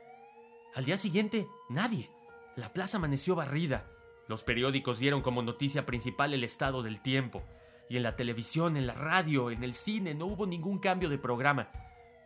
Al 0.77 0.85
día 0.85 0.97
siguiente, 0.97 1.49
nadie. 1.69 2.09
La 2.55 2.73
plaza 2.73 2.99
amaneció 2.99 3.35
barrida. 3.35 3.91
Los 4.29 4.45
periódicos 4.45 5.01
dieron 5.01 5.21
como 5.21 5.43
noticia 5.43 5.85
principal 5.85 6.33
el 6.33 6.45
estado 6.45 6.85
del 6.85 7.01
tiempo. 7.01 7.43
Y 7.89 7.97
en 7.97 8.05
la 8.05 8.15
televisión, 8.15 8.77
en 8.77 8.87
la 8.87 8.95
radio, 8.95 9.51
en 9.51 9.65
el 9.65 9.75
cine 9.75 10.15
no 10.15 10.27
hubo 10.27 10.47
ningún 10.47 10.79
cambio 10.79 11.09
de 11.09 11.19
programa. 11.19 11.71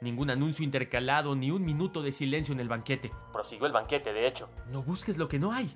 Ningún 0.03 0.29
anuncio 0.29 0.62
intercalado, 0.62 1.35
ni 1.35 1.51
un 1.51 1.64
minuto 1.64 2.03
de 2.03 2.12
silencio 2.12 2.53
en 2.53 2.61
el 2.61 2.69
banquete. 2.69 3.11
Prosiguió 3.33 3.64
el 3.64 3.73
banquete, 3.73 4.12
de 4.12 4.27
hecho. 4.27 4.51
No 4.71 4.83
busques 4.83 5.16
lo 5.16 5.27
que 5.27 5.38
no 5.38 5.53
hay. 5.53 5.75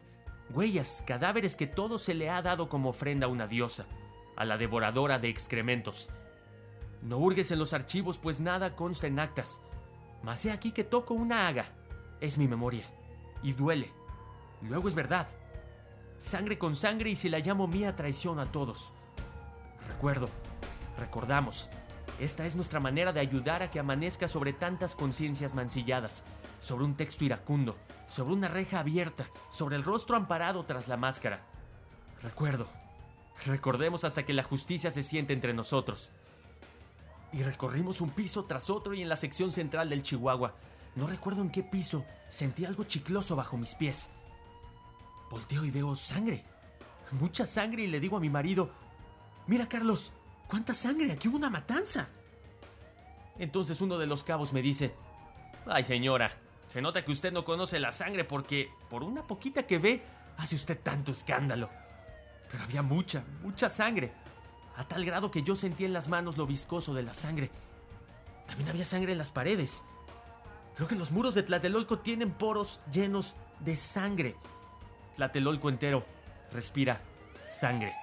Huellas, 0.50 1.02
cadáveres 1.06 1.56
que 1.56 1.66
todo 1.66 1.96
se 1.96 2.12
le 2.12 2.28
ha 2.28 2.42
dado 2.42 2.68
como 2.68 2.90
ofrenda 2.90 3.28
a 3.28 3.30
una 3.30 3.46
diosa, 3.46 3.86
a 4.36 4.44
la 4.44 4.58
devoradora 4.58 5.18
de 5.18 5.30
excrementos. 5.30 6.10
No 7.04 7.18
hurgues 7.18 7.50
en 7.50 7.58
los 7.58 7.74
archivos, 7.74 8.18
pues 8.18 8.40
nada 8.40 8.74
consta 8.74 9.06
en 9.06 9.18
actas. 9.18 9.60
Mas 10.22 10.44
he 10.46 10.50
aquí 10.50 10.72
que 10.72 10.84
toco 10.84 11.12
una 11.12 11.46
haga. 11.46 11.66
Es 12.20 12.38
mi 12.38 12.48
memoria. 12.48 12.84
Y 13.42 13.52
duele. 13.52 13.92
Luego 14.62 14.88
es 14.88 14.94
verdad. 14.94 15.28
Sangre 16.18 16.58
con 16.58 16.74
sangre 16.74 17.10
y 17.10 17.16
si 17.16 17.28
la 17.28 17.40
llamo 17.40 17.68
mía 17.68 17.94
traición 17.94 18.38
a 18.40 18.50
todos. 18.50 18.92
Recuerdo. 19.86 20.30
Recordamos. 20.98 21.68
Esta 22.18 22.46
es 22.46 22.54
nuestra 22.54 22.80
manera 22.80 23.12
de 23.12 23.20
ayudar 23.20 23.62
a 23.62 23.70
que 23.70 23.80
amanezca 23.80 24.26
sobre 24.26 24.54
tantas 24.54 24.94
conciencias 24.94 25.54
mancilladas, 25.54 26.24
sobre 26.60 26.84
un 26.84 26.96
texto 26.96 27.24
iracundo, 27.24 27.76
sobre 28.08 28.32
una 28.32 28.48
reja 28.48 28.78
abierta, 28.78 29.26
sobre 29.50 29.76
el 29.76 29.82
rostro 29.82 30.16
amparado 30.16 30.64
tras 30.64 30.88
la 30.88 30.96
máscara. 30.96 31.42
Recuerdo. 32.22 32.66
Recordemos 33.44 34.04
hasta 34.04 34.24
que 34.24 34.32
la 34.32 34.44
justicia 34.44 34.90
se 34.90 35.02
siente 35.02 35.34
entre 35.34 35.52
nosotros. 35.52 36.10
Y 37.34 37.42
recorrimos 37.42 38.00
un 38.00 38.10
piso 38.10 38.44
tras 38.44 38.70
otro 38.70 38.94
y 38.94 39.02
en 39.02 39.08
la 39.08 39.16
sección 39.16 39.50
central 39.50 39.88
del 39.90 40.04
Chihuahua, 40.04 40.54
no 40.94 41.08
recuerdo 41.08 41.42
en 41.42 41.50
qué 41.50 41.64
piso, 41.64 42.04
sentí 42.28 42.64
algo 42.64 42.84
chicloso 42.84 43.34
bajo 43.34 43.56
mis 43.56 43.74
pies. 43.74 44.10
Volteo 45.30 45.64
y 45.64 45.72
veo 45.72 45.96
sangre. 45.96 46.44
Mucha 47.10 47.44
sangre 47.44 47.82
y 47.82 47.86
le 47.88 47.98
digo 47.98 48.16
a 48.16 48.20
mi 48.20 48.30
marido, 48.30 48.70
mira 49.48 49.68
Carlos, 49.68 50.12
¿cuánta 50.46 50.74
sangre? 50.74 51.10
Aquí 51.10 51.26
hubo 51.26 51.36
una 51.36 51.50
matanza. 51.50 52.08
Entonces 53.36 53.80
uno 53.80 53.98
de 53.98 54.06
los 54.06 54.22
cabos 54.22 54.52
me 54.52 54.62
dice, 54.62 54.94
ay 55.66 55.82
señora, 55.82 56.30
se 56.68 56.80
nota 56.80 57.04
que 57.04 57.10
usted 57.10 57.32
no 57.32 57.44
conoce 57.44 57.80
la 57.80 57.90
sangre 57.90 58.22
porque 58.22 58.70
por 58.88 59.02
una 59.02 59.26
poquita 59.26 59.66
que 59.66 59.78
ve, 59.78 60.04
hace 60.36 60.54
usted 60.54 60.78
tanto 60.80 61.10
escándalo. 61.10 61.68
Pero 62.48 62.62
había 62.62 62.82
mucha, 62.82 63.24
mucha 63.42 63.68
sangre, 63.68 64.12
a 64.76 64.86
tal 64.86 65.04
grado 65.04 65.30
que 65.30 65.42
yo 65.42 65.56
sentí 65.56 65.84
en 65.84 65.92
las 65.92 66.08
manos 66.08 66.36
lo 66.36 66.46
viscoso 66.46 66.94
de 66.94 67.02
la 67.02 67.14
sangre. 67.14 67.50
También 68.46 68.68
había 68.68 68.84
sangre 68.84 69.12
en 69.12 69.18
las 69.18 69.30
paredes. 69.30 69.84
Creo 70.74 70.88
que 70.88 70.96
los 70.96 71.12
muros 71.12 71.34
de 71.34 71.42
Tlatelolco 71.42 72.00
tienen 72.00 72.32
poros 72.32 72.80
llenos 72.92 73.36
de 73.60 73.76
sangre. 73.76 74.36
Tlatelolco 75.16 75.68
entero 75.68 76.04
respira 76.52 77.00
sangre. 77.42 77.94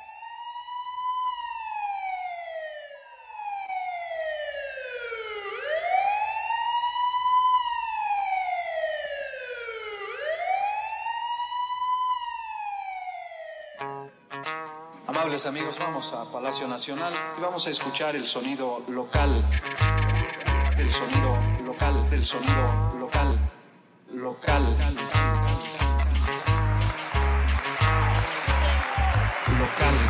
Amables 15.42 15.46
amigos, 15.46 15.80
vamos 15.80 16.14
a 16.14 16.32
Palacio 16.32 16.68
Nacional 16.68 17.14
y 17.38 17.42
vamos 17.42 17.66
a 17.66 17.72
escuchar 17.72 18.16
el 18.16 18.28
sonido 18.28 18.84
local, 18.88 19.44
el 20.78 20.92
sonido 20.92 21.36
local, 21.66 22.08
el 22.12 22.24
sonido 22.24 22.94
local, 23.00 23.40
local. 24.14 24.76
Local. 29.58 30.10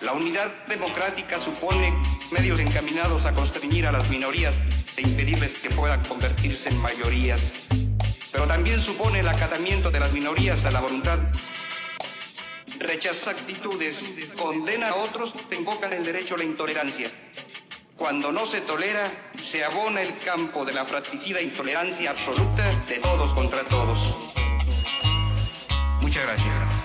La 0.00 0.12
unidad 0.12 0.64
democrática 0.66 1.38
supone 1.38 1.98
medios 2.30 2.60
encaminados 2.60 3.26
a 3.26 3.32
constreñir 3.32 3.86
a 3.86 3.92
las 3.92 4.08
minorías 4.08 4.62
e 4.96 5.02
impedirles 5.02 5.54
que 5.54 5.70
puedan 5.70 6.02
convertirse 6.04 6.68
en 6.68 6.80
mayorías. 6.80 7.66
Pero 8.32 8.46
también 8.46 8.80
supone 8.80 9.20
el 9.20 9.28
acatamiento 9.28 9.90
de 9.90 10.00
las 10.00 10.12
minorías 10.12 10.64
a 10.64 10.70
la 10.70 10.80
voluntad. 10.80 11.18
Rechaza 12.78 13.30
actitudes, 13.30 14.32
condena 14.36 14.88
a 14.88 14.96
otros, 14.96 15.34
invocan 15.56 15.92
el 15.92 16.04
derecho 16.04 16.34
a 16.34 16.38
la 16.38 16.44
intolerancia. 16.44 17.10
Cuando 17.96 18.32
no 18.32 18.44
se 18.44 18.60
tolera, 18.60 19.30
se 19.36 19.64
abona 19.64 20.02
el 20.02 20.18
campo 20.18 20.64
de 20.64 20.72
la 20.72 20.84
fratricida 20.84 21.40
intolerancia 21.40 22.10
absoluta 22.10 22.68
de 22.88 22.96
todos 22.96 23.32
contra 23.34 23.62
todos. 23.64 24.16
Muchas 26.00 26.24
gracias. 26.24 26.83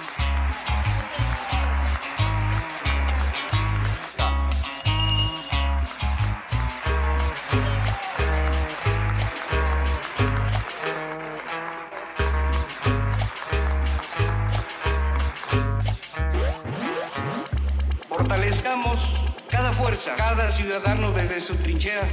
Cada 20.16 20.16
fuerza, 20.16 20.16
cada 20.18 20.52
ciudadano 20.52 21.12
desde 21.12 21.40
su 21.40 21.56
trinchera, 21.56 22.08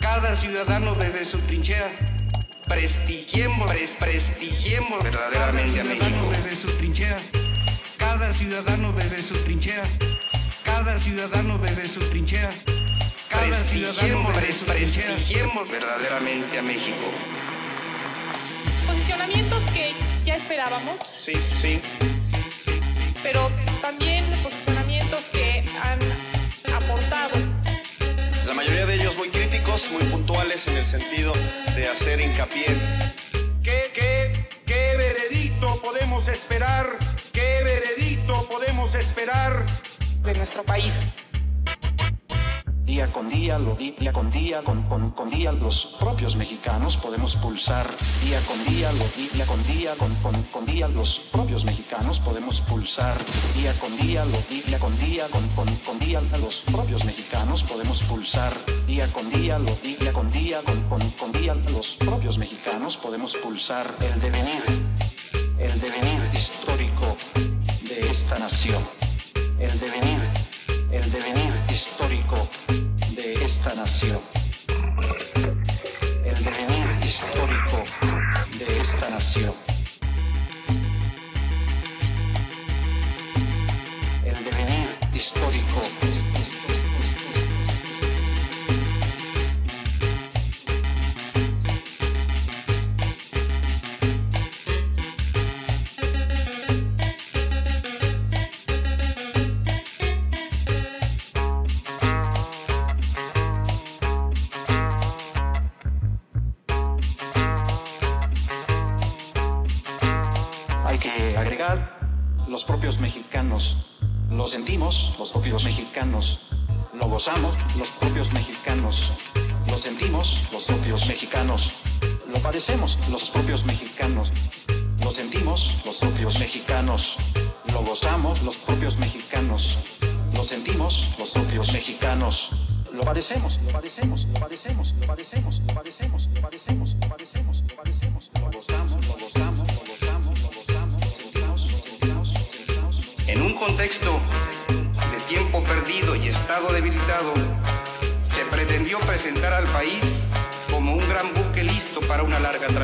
cada 0.00 0.36
ciudadano 0.36 0.94
desde 0.94 1.24
su 1.24 1.38
trinchera. 1.38 1.90
Prestigiemos, 2.66 3.70
pres- 3.70 3.96
prestigiemos 3.98 5.02
verdaderamente 5.04 5.80
a 5.80 5.84
México. 5.84 6.30
Desde 6.30 6.56
su 6.56 6.68
trinchera, 6.78 7.16
cada 7.98 8.32
ciudadano 8.32 8.92
desde 8.92 9.22
su 9.22 9.34
trinchera, 9.44 9.82
cada 10.64 10.98
ciudadano 10.98 11.58
desde 11.58 11.86
su 11.88 12.00
trinchera. 12.08 12.48
Cada 13.28 13.50
ciudadano 13.64 14.30
pres- 14.32 14.64
prestigiemos 14.64 15.68
verdaderamente 15.70 16.58
a 16.58 16.62
México. 16.62 17.10
Posicionamientos 18.86 19.64
que 19.74 19.92
ya 20.24 20.34
esperábamos, 20.36 21.00
Sí, 21.04 21.34
sí. 21.42 21.80
pero 23.22 23.50
también 23.82 24.23
mayoría 28.64 28.86
de 28.86 28.94
ellos 28.94 29.16
muy 29.18 29.28
críticos, 29.28 29.90
muy 29.90 30.02
puntuales 30.04 30.66
en 30.68 30.78
el 30.78 30.86
sentido 30.86 31.32
de 31.76 31.86
hacer 31.86 32.20
hincapié. 32.20 32.66
¿Qué, 33.62 33.90
qué, 33.92 34.48
qué 34.64 34.96
veredicto 34.96 35.82
podemos 35.82 36.28
esperar? 36.28 36.98
¿Qué 37.32 37.62
veredicto 37.62 38.48
podemos 38.48 38.94
esperar? 38.94 39.66
de 40.24 40.34
nuestro 40.34 40.62
país. 40.62 41.00
Día 42.94 43.10
con 43.10 43.28
día, 43.28 43.58
lo 43.58 43.74
día 43.74 44.12
con 44.12 44.30
día, 44.30 44.62
con, 44.62 44.84
con, 44.84 45.10
con 45.10 45.28
día, 45.28 45.50
los 45.50 45.84
propios 45.98 46.36
mexicanos 46.36 46.96
podemos 46.96 47.34
pulsar. 47.34 47.90
Día 48.22 48.46
con 48.46 48.64
día, 48.64 48.92
lo 48.92 49.04
día 49.08 49.44
con 49.46 49.64
día, 49.64 49.96
con, 49.96 50.14
con, 50.22 50.40
con 50.44 50.64
día, 50.64 50.86
los 50.86 51.18
propios 51.32 51.64
mexicanos 51.64 52.20
podemos 52.20 52.60
pulsar. 52.60 53.16
Día 53.52 53.72
con 53.80 53.96
día, 53.96 54.24
lo 54.24 54.38
día 54.48 54.78
con 54.78 54.96
día, 54.96 55.26
con, 55.28 55.48
con, 55.56 55.66
con 55.78 55.98
día, 55.98 56.20
los 56.38 56.60
propios 56.70 57.04
mexicanos 57.04 57.64
podemos 57.64 58.00
pulsar. 58.02 58.52
Día 58.86 59.08
con 59.08 59.28
día, 59.28 59.58
lo 59.58 59.74
día 59.74 60.12
con 60.12 60.30
día, 60.30 60.60
con, 60.64 60.80
con, 60.88 61.10
con 61.10 61.32
día, 61.32 61.54
los 61.72 61.96
propios 61.96 62.38
mexicanos 62.38 62.96
podemos 62.96 63.34
pulsar 63.34 63.92
el 64.00 64.20
devenir, 64.20 64.62
el 65.58 65.80
devenir 65.80 66.30
histórico 66.32 67.16
de 67.88 68.08
esta 68.08 68.38
nación. 68.38 68.80
El 69.58 69.80
devenir, 69.80 70.30
el 70.92 71.10
devenir 71.10 71.53
nación. 73.74 74.33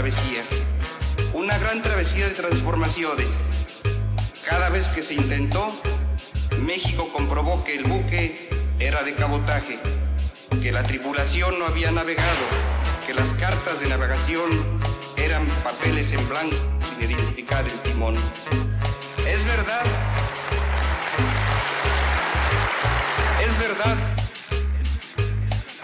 Travesía. 0.01 0.43
Una 1.35 1.59
gran 1.59 1.83
travesía 1.83 2.27
de 2.27 2.33
transformaciones. 2.33 3.45
Cada 4.49 4.71
vez 4.71 4.89
que 4.89 5.03
se 5.03 5.13
intentó, 5.13 5.71
México 6.63 7.11
comprobó 7.13 7.63
que 7.65 7.77
el 7.77 7.85
buque 7.85 8.49
era 8.79 9.03
de 9.03 9.15
cabotaje, 9.15 9.79
que 10.63 10.73
la 10.73 10.85
tripulación 10.85 11.59
no 11.59 11.67
había 11.67 11.91
navegado, 11.91 12.47
que 13.07 13.13
las 13.13 13.35
cartas 13.35 13.81
de 13.81 13.91
navegación 13.91 14.49
eran 15.19 15.47
papeles 15.63 16.15
en 16.15 16.27
blanco 16.31 16.57
sin 16.99 17.11
identificar 17.11 17.63
el 17.67 17.79
timón. 17.81 18.15
Es 19.29 19.45
verdad 19.45 19.85
Es 23.45 23.59
verdad, 23.59 23.97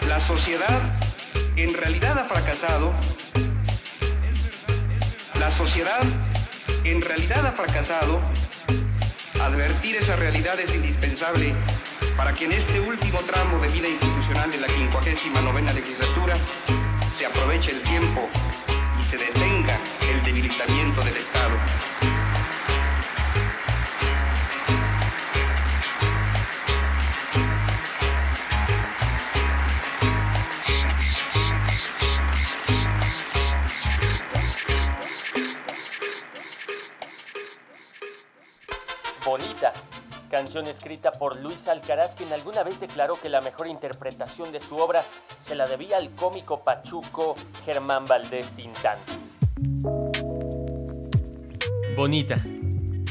la 0.07 0.19
sociedad 0.19 0.81
en 1.55 1.75
realidad 1.75 2.17
ha 2.17 2.23
fracasado. 2.23 2.91
La 5.47 5.51
sociedad 5.51 6.03
en 6.83 7.01
realidad 7.01 7.45
ha 7.45 7.53
fracasado. 7.53 8.19
Advertir 9.41 9.95
esa 9.95 10.17
realidad 10.17 10.59
es 10.59 10.75
indispensable 10.75 11.53
para 12.17 12.33
que 12.33 12.43
en 12.43 12.51
este 12.51 12.81
último 12.81 13.17
tramo 13.19 13.57
de 13.61 13.69
vida 13.69 13.87
institucional 13.87 14.51
de 14.51 14.57
la 14.57 14.67
59 14.67 15.61
legislatura 15.73 16.35
se 17.09 17.27
aproveche 17.27 17.71
el 17.71 17.81
tiempo 17.83 18.27
y 18.99 19.03
se 19.03 19.17
detenga 19.17 19.79
el 20.11 20.21
debilitamiento 20.25 21.01
del 21.05 21.15
Estado. 21.15 21.96
Canción 40.37 40.67
escrita 40.67 41.11
por 41.11 41.41
Luis 41.41 41.67
Alcaraz, 41.67 42.13
quien 42.13 42.31
alguna 42.31 42.61
vez 42.61 42.79
declaró 42.79 43.19
que 43.19 43.27
la 43.27 43.41
mejor 43.41 43.65
interpretación 43.65 44.51
de 44.51 44.59
su 44.59 44.75
obra 44.75 45.03
se 45.39 45.55
la 45.55 45.65
debía 45.65 45.97
al 45.97 46.11
cómico 46.11 46.63
pachuco 46.63 47.33
Germán 47.65 48.05
Valdés 48.05 48.53
Tintán. 48.53 48.99
Bonita, 51.95 52.39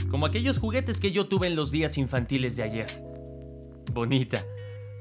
como 0.08 0.26
aquellos 0.26 0.58
juguetes 0.58 1.00
que 1.00 1.10
yo 1.10 1.26
tuve 1.26 1.48
en 1.48 1.56
los 1.56 1.72
días 1.72 1.98
infantiles 1.98 2.54
de 2.54 2.62
ayer. 2.62 2.86
Bonita, 3.92 4.44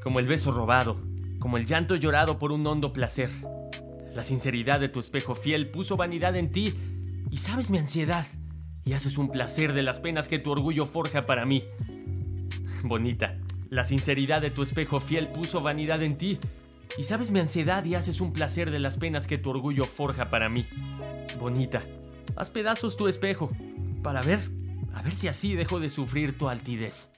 como 0.01 0.19
el 0.19 0.25
beso 0.25 0.49
robado, 0.49 0.99
como 1.39 1.57
el 1.57 1.67
llanto 1.67 1.95
llorado 1.95 2.39
por 2.39 2.51
un 2.51 2.65
hondo 2.65 2.91
placer. 2.91 3.29
La 4.15 4.23
sinceridad 4.23 4.79
de 4.79 4.89
tu 4.89 4.99
espejo 4.99 5.35
fiel 5.35 5.69
puso 5.69 5.95
vanidad 5.95 6.35
en 6.35 6.51
ti 6.51 6.73
y 7.29 7.37
sabes 7.37 7.69
mi 7.69 7.77
ansiedad 7.77 8.25
y 8.83 8.93
haces 8.93 9.19
un 9.19 9.29
placer 9.29 9.73
de 9.73 9.83
las 9.83 9.99
penas 9.99 10.27
que 10.27 10.39
tu 10.39 10.51
orgullo 10.51 10.87
forja 10.87 11.27
para 11.27 11.45
mí. 11.45 11.63
Bonita, 12.87 13.39
la 13.71 13.83
sinceridad 13.83 14.41
de 14.43 14.51
tu 14.51 14.61
espejo 14.61 14.99
fiel 14.99 15.29
puso 15.29 15.59
vanidad 15.61 16.03
en 16.03 16.15
ti 16.15 16.37
y 16.99 17.03
sabes 17.03 17.31
mi 17.31 17.39
ansiedad 17.39 17.83
y 17.83 17.95
haces 17.95 18.21
un 18.21 18.31
placer 18.31 18.69
de 18.69 18.77
las 18.77 18.97
penas 18.97 19.25
que 19.25 19.39
tu 19.39 19.49
orgullo 19.49 19.85
forja 19.85 20.29
para 20.29 20.49
mí. 20.49 20.67
Bonita, 21.39 21.83
haz 22.35 22.51
pedazos 22.51 22.95
tu 22.95 23.07
espejo 23.07 23.49
para 24.03 24.21
ver, 24.21 24.39
a 24.93 25.01
ver 25.01 25.13
si 25.13 25.27
así 25.27 25.55
dejo 25.55 25.79
de 25.79 25.89
sufrir 25.89 26.37
tu 26.37 26.47
altidez. 26.47 27.11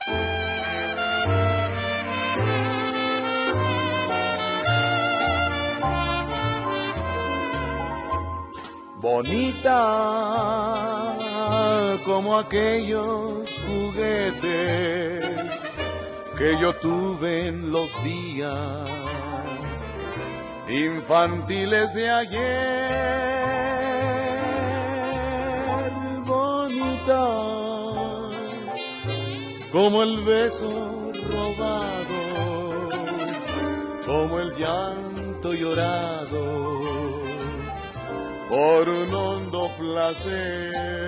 bonita 9.07 9.77
como 12.05 12.37
aquellos 12.37 13.49
juguetes 13.65 15.25
que 16.37 16.59
yo 16.59 16.75
tuve 16.75 17.47
en 17.47 17.71
los 17.71 17.91
días 18.03 18.87
infantiles 20.69 21.93
de 21.95 22.09
ayer, 22.11 22.91
bonita 26.25 27.27
como 29.71 30.03
el 30.03 30.23
beso 30.23 31.11
robado, 31.31 32.89
como 34.05 34.39
el 34.39 34.55
llanto 34.57 35.53
llorado 35.53 36.67
por 38.49 38.89
un 38.89 39.13
hondo 39.13 39.71
placer. 39.79 41.07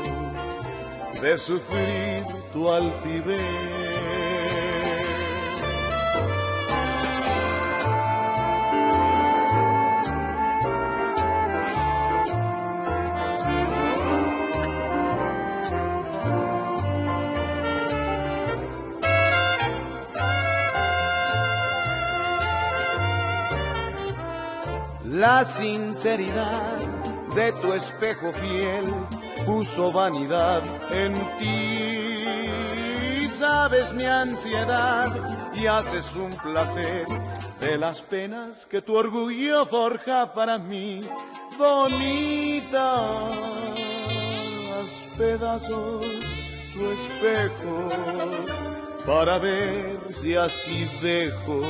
de 1.21 1.37
sufrir 1.37 2.25
tu 2.51 2.67
altivez. 2.67 3.41
La 25.03 25.45
sinceridad 25.45 26.79
de 27.35 27.51
tu 27.61 27.73
espejo 27.73 28.31
fiel 28.31 28.85
puso 29.45 29.91
vanidad 29.91 30.63
en 30.91 31.13
ti. 31.37 33.27
Sabes 33.37 33.93
mi 33.93 34.05
ansiedad 34.05 35.11
y 35.53 35.65
haces 35.65 36.15
un 36.15 36.29
placer 36.29 37.07
de 37.59 37.77
las 37.77 38.01
penas 38.01 38.65
que 38.67 38.81
tu 38.81 38.95
orgullo 38.95 39.65
forja 39.65 40.33
para 40.33 40.57
mí. 40.57 41.01
Bonita, 41.57 43.29
haz 44.79 44.91
pedazos 45.17 46.05
tu 46.73 46.91
espejo 46.91 47.87
para 49.05 49.37
ver 49.39 49.99
si 50.09 50.35
así 50.35 50.89
dejo 51.01 51.61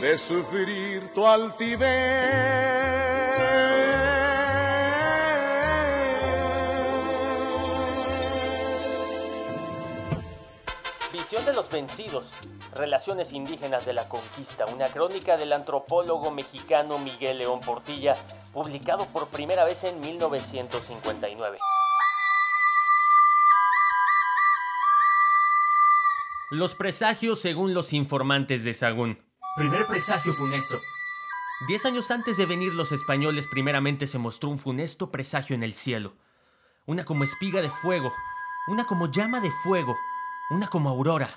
de 0.00 0.16
sufrir 0.18 1.12
tu 1.14 1.26
altivez. 1.26 3.09
Visión 11.30 11.46
de 11.46 11.52
los 11.52 11.70
vencidos, 11.70 12.32
relaciones 12.74 13.32
indígenas 13.32 13.86
de 13.86 13.92
la 13.92 14.08
conquista, 14.08 14.66
una 14.66 14.88
crónica 14.88 15.36
del 15.36 15.52
antropólogo 15.52 16.32
mexicano 16.32 16.98
Miguel 16.98 17.38
León 17.38 17.60
Portilla, 17.60 18.16
publicado 18.52 19.06
por 19.06 19.28
primera 19.28 19.64
vez 19.64 19.84
en 19.84 20.00
1959. 20.00 21.60
Los 26.50 26.74
presagios 26.74 27.40
según 27.40 27.74
los 27.74 27.92
informantes 27.92 28.64
de 28.64 28.74
Sagún. 28.74 29.22
Primer 29.54 29.86
presagio 29.86 30.32
funesto. 30.32 30.80
Diez 31.68 31.86
años 31.86 32.10
antes 32.10 32.38
de 32.38 32.46
venir 32.46 32.74
los 32.74 32.90
españoles, 32.90 33.46
primeramente 33.46 34.08
se 34.08 34.18
mostró 34.18 34.48
un 34.48 34.58
funesto 34.58 35.12
presagio 35.12 35.54
en 35.54 35.62
el 35.62 35.74
cielo. 35.74 36.12
Una 36.86 37.04
como 37.04 37.22
espiga 37.22 37.62
de 37.62 37.70
fuego, 37.70 38.12
una 38.66 38.84
como 38.84 39.12
llama 39.12 39.38
de 39.38 39.52
fuego, 39.62 39.96
una 40.50 40.66
como 40.66 40.90
aurora. 40.90 41.30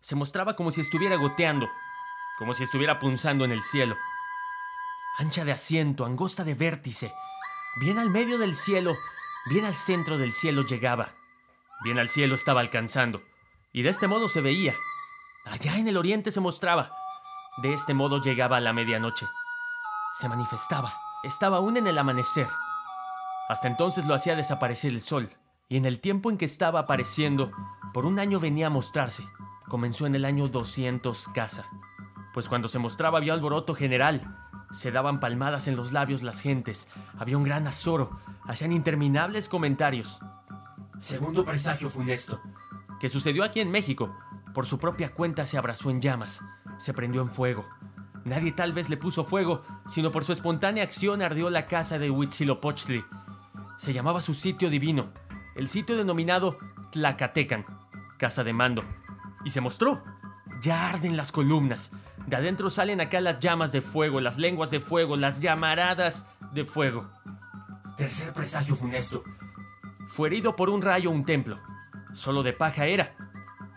Se 0.00 0.16
mostraba 0.16 0.56
como 0.56 0.72
si 0.72 0.80
estuviera 0.80 1.16
goteando, 1.16 1.68
como 2.38 2.54
si 2.54 2.64
estuviera 2.64 2.98
punzando 2.98 3.44
en 3.44 3.52
el 3.52 3.62
cielo. 3.62 3.96
Ancha 5.18 5.44
de 5.44 5.52
asiento, 5.52 6.04
angosta 6.04 6.42
de 6.42 6.54
vértice, 6.54 7.14
bien 7.80 7.98
al 8.00 8.10
medio 8.10 8.38
del 8.38 8.54
cielo, 8.54 8.96
bien 9.46 9.64
al 9.64 9.74
centro 9.74 10.18
del 10.18 10.32
cielo 10.32 10.62
llegaba, 10.62 11.14
bien 11.84 12.00
al 12.00 12.08
cielo 12.08 12.34
estaba 12.34 12.60
alcanzando, 12.60 13.22
y 13.72 13.82
de 13.82 13.90
este 13.90 14.08
modo 14.08 14.28
se 14.28 14.40
veía. 14.40 14.74
Allá 15.44 15.78
en 15.78 15.86
el 15.86 15.96
oriente 15.96 16.32
se 16.32 16.40
mostraba, 16.40 16.92
de 17.58 17.72
este 17.72 17.94
modo 17.94 18.20
llegaba 18.20 18.56
a 18.56 18.60
la 18.60 18.72
medianoche. 18.72 19.26
Se 20.14 20.28
manifestaba, 20.28 20.92
estaba 21.22 21.58
aún 21.58 21.76
en 21.76 21.86
el 21.86 21.96
amanecer. 21.96 22.48
Hasta 23.48 23.68
entonces 23.68 24.04
lo 24.06 24.14
hacía 24.14 24.34
desaparecer 24.34 24.90
el 24.90 25.00
sol, 25.00 25.30
y 25.68 25.76
en 25.76 25.86
el 25.86 26.00
tiempo 26.00 26.30
en 26.30 26.38
que 26.38 26.44
estaba 26.44 26.80
apareciendo, 26.80 27.52
por 27.92 28.06
un 28.06 28.18
año 28.18 28.40
venía 28.40 28.68
a 28.68 28.70
mostrarse. 28.70 29.24
Comenzó 29.68 30.06
en 30.06 30.14
el 30.14 30.24
año 30.24 30.48
200 30.48 31.28
casa, 31.28 31.66
pues 32.34 32.48
cuando 32.48 32.68
se 32.68 32.78
mostraba 32.78 33.18
había 33.18 33.32
alboroto 33.32 33.74
general, 33.74 34.36
se 34.70 34.90
daban 34.90 35.20
palmadas 35.20 35.68
en 35.68 35.76
los 35.76 35.92
labios 35.92 36.22
las 36.22 36.40
gentes, 36.40 36.88
había 37.18 37.36
un 37.36 37.44
gran 37.44 37.66
azoro, 37.66 38.18
hacían 38.44 38.72
interminables 38.72 39.48
comentarios. 39.48 40.20
Segundo 40.98 41.44
presagio 41.44 41.90
funesto, 41.90 42.40
que 43.00 43.08
sucedió 43.08 43.44
aquí 43.44 43.60
en 43.60 43.70
México, 43.70 44.16
por 44.54 44.66
su 44.66 44.78
propia 44.78 45.12
cuenta 45.12 45.46
se 45.46 45.58
abrazó 45.58 45.90
en 45.90 46.00
llamas, 46.00 46.42
se 46.78 46.94
prendió 46.94 47.22
en 47.22 47.28
fuego. 47.28 47.66
Nadie 48.24 48.52
tal 48.52 48.72
vez 48.72 48.88
le 48.88 48.96
puso 48.96 49.24
fuego, 49.24 49.62
sino 49.88 50.10
por 50.10 50.24
su 50.24 50.32
espontánea 50.32 50.84
acción 50.84 51.22
ardió 51.22 51.50
la 51.50 51.66
casa 51.66 51.98
de 51.98 52.10
Huitzilopochtli. 52.10 53.04
Se 53.76 53.92
llamaba 53.92 54.22
su 54.22 54.34
sitio 54.34 54.70
divino, 54.70 55.12
el 55.54 55.68
sitio 55.68 55.96
denominado 55.96 56.58
Tlacatecan, 56.92 57.66
casa 58.22 58.44
de 58.44 58.52
mando. 58.52 58.84
Y 59.44 59.50
se 59.50 59.60
mostró. 59.60 60.00
Ya 60.60 60.88
arden 60.88 61.16
las 61.16 61.32
columnas. 61.32 61.90
De 62.24 62.36
adentro 62.36 62.70
salen 62.70 63.00
acá 63.00 63.20
las 63.20 63.40
llamas 63.40 63.72
de 63.72 63.80
fuego, 63.80 64.20
las 64.20 64.38
lenguas 64.38 64.70
de 64.70 64.78
fuego, 64.78 65.16
las 65.16 65.40
llamaradas 65.40 66.24
de 66.52 66.64
fuego. 66.64 67.10
Tercer 67.96 68.32
presagio 68.32 68.76
funesto. 68.76 69.24
Fue 70.06 70.28
herido 70.28 70.54
por 70.54 70.70
un 70.70 70.82
rayo 70.82 71.10
un 71.10 71.24
templo. 71.24 71.58
Solo 72.12 72.44
de 72.44 72.52
paja 72.52 72.86
era, 72.86 73.16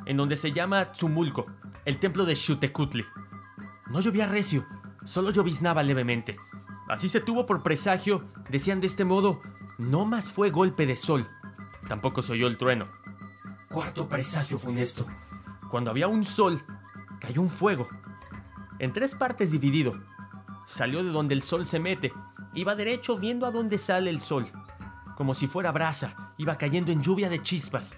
en 0.05 0.15
donde 0.15 0.35
se 0.35 0.51
llama 0.51 0.91
Tzumulco, 0.91 1.47
el 1.83 1.97
templo 1.97 2.23
de 2.23 2.35
Xutecutli. 2.35 3.03
No 3.87 3.99
llovía 3.99 4.27
recio, 4.27 4.63
solo 5.05 5.31
lloviznaba 5.31 5.81
levemente. 5.81 6.37
Así 6.87 7.09
se 7.09 7.19
tuvo 7.19 7.47
por 7.47 7.63
presagio, 7.63 8.23
decían 8.49 8.79
de 8.79 8.85
este 8.85 9.05
modo, 9.05 9.41
no 9.79 10.05
más 10.05 10.31
fue 10.31 10.51
golpe 10.51 10.85
de 10.85 10.97
sol. 10.97 11.27
Tampoco 11.87 12.21
se 12.21 12.33
oyó 12.33 12.45
el 12.45 12.57
trueno. 12.57 13.04
Cuarto 13.75 14.07
presagio 14.07 14.57
funesto. 14.57 15.05
Cuando 15.69 15.89
había 15.89 16.07
un 16.07 16.23
sol, 16.23 16.63
cayó 17.19 17.41
un 17.41 17.49
fuego. 17.49 17.89
En 18.79 18.93
tres 18.93 19.15
partes 19.15 19.51
dividido. 19.51 20.01
Salió 20.65 21.03
de 21.03 21.09
donde 21.09 21.35
el 21.35 21.41
sol 21.41 21.67
se 21.67 21.77
mete. 21.77 22.13
Iba 22.53 22.75
derecho 22.75 23.17
viendo 23.17 23.45
a 23.45 23.51
dónde 23.51 23.77
sale 23.77 24.09
el 24.09 24.21
sol. 24.21 24.47
Como 25.17 25.33
si 25.33 25.47
fuera 25.47 25.73
brasa, 25.73 26.31
iba 26.37 26.57
cayendo 26.57 26.93
en 26.93 27.01
lluvia 27.01 27.27
de 27.27 27.41
chispas. 27.41 27.97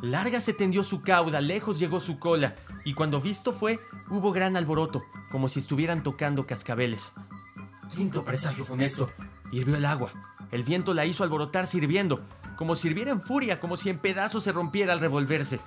Larga 0.00 0.38
se 0.38 0.52
tendió 0.52 0.84
su 0.84 1.02
cauda, 1.02 1.40
lejos 1.40 1.80
llegó 1.80 1.98
su 1.98 2.20
cola, 2.20 2.54
y 2.84 2.94
cuando 2.94 3.20
visto 3.20 3.50
fue, 3.50 3.80
hubo 4.10 4.30
gran 4.30 4.56
alboroto, 4.56 5.02
como 5.32 5.48
si 5.48 5.58
estuvieran 5.58 6.04
tocando 6.04 6.46
cascabeles. 6.46 7.14
Quinto 7.92 8.24
presagio 8.24 8.64
funesto. 8.64 9.10
Hirvió 9.50 9.74
el 9.74 9.86
agua. 9.86 10.12
El 10.52 10.62
viento 10.62 10.94
la 10.94 11.04
hizo 11.04 11.24
alborotar 11.24 11.66
sirviendo, 11.66 12.20
como 12.60 12.74
si 12.74 12.88
hirviera 12.88 13.10
en 13.10 13.22
furia, 13.22 13.58
como 13.58 13.78
si 13.78 13.88
en 13.88 13.98
pedazos 13.98 14.44
se 14.44 14.52
rompiera 14.52 14.92
al 14.92 15.00
revolverse. 15.00 15.60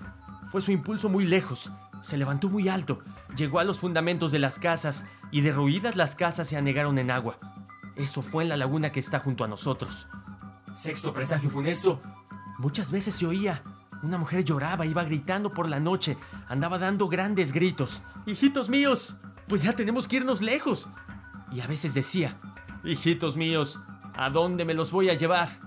Fue 0.52 0.62
su 0.62 0.72
impulso 0.72 1.10
muy 1.10 1.26
lejos. 1.26 1.72
Se 2.02 2.18
levantó 2.18 2.50
muy 2.50 2.70
alto, 2.70 3.00
llegó 3.36 3.58
a 3.58 3.64
los 3.64 3.80
fundamentos 3.80 4.32
de 4.32 4.38
las 4.38 4.60
casas, 4.60 5.08
y 5.32 5.42
derruidas 5.42 5.96
las 5.96 6.14
casas 6.14 6.48
se 6.48 6.56
anegaron 6.56 7.00
en 7.00 7.10
agua. 7.10 7.40
Eso 7.96 8.22
fue 8.22 8.44
en 8.44 8.50
la 8.50 8.58
laguna 8.58 8.92
que 8.92 9.00
está 9.00 9.18
junto 9.18 9.44
a 9.44 9.48
nosotros. 9.48 10.06
Sexto 10.76 11.16
presagio 11.16 11.50
funesto. 11.50 12.00
Muchas 12.60 12.92
veces 12.92 13.16
se 13.16 13.26
oía. 13.26 13.64
Una 14.04 14.20
mujer 14.20 14.44
lloraba, 14.44 14.86
iba 14.86 15.04
gritando 15.04 15.52
por 15.52 15.68
la 15.68 15.80
noche, 15.80 16.16
andaba 16.48 16.78
dando 16.78 17.08
grandes 17.08 17.54
gritos. 17.54 18.04
Hijitos 18.28 18.70
míos, 18.70 19.16
pues 19.48 19.64
ya 19.64 19.74
tenemos 19.74 20.08
que 20.08 20.18
irnos 20.18 20.44
lejos. 20.44 20.90
Y 21.52 21.62
a 21.62 21.66
veces 21.66 21.96
decía, 21.96 22.40
hijitos 22.84 23.36
míos, 23.36 23.80
¿a 24.14 24.30
dónde 24.30 24.64
me 24.64 24.76
los 24.76 24.92
voy 24.92 25.10
a 25.10 25.16
llevar? 25.16 25.63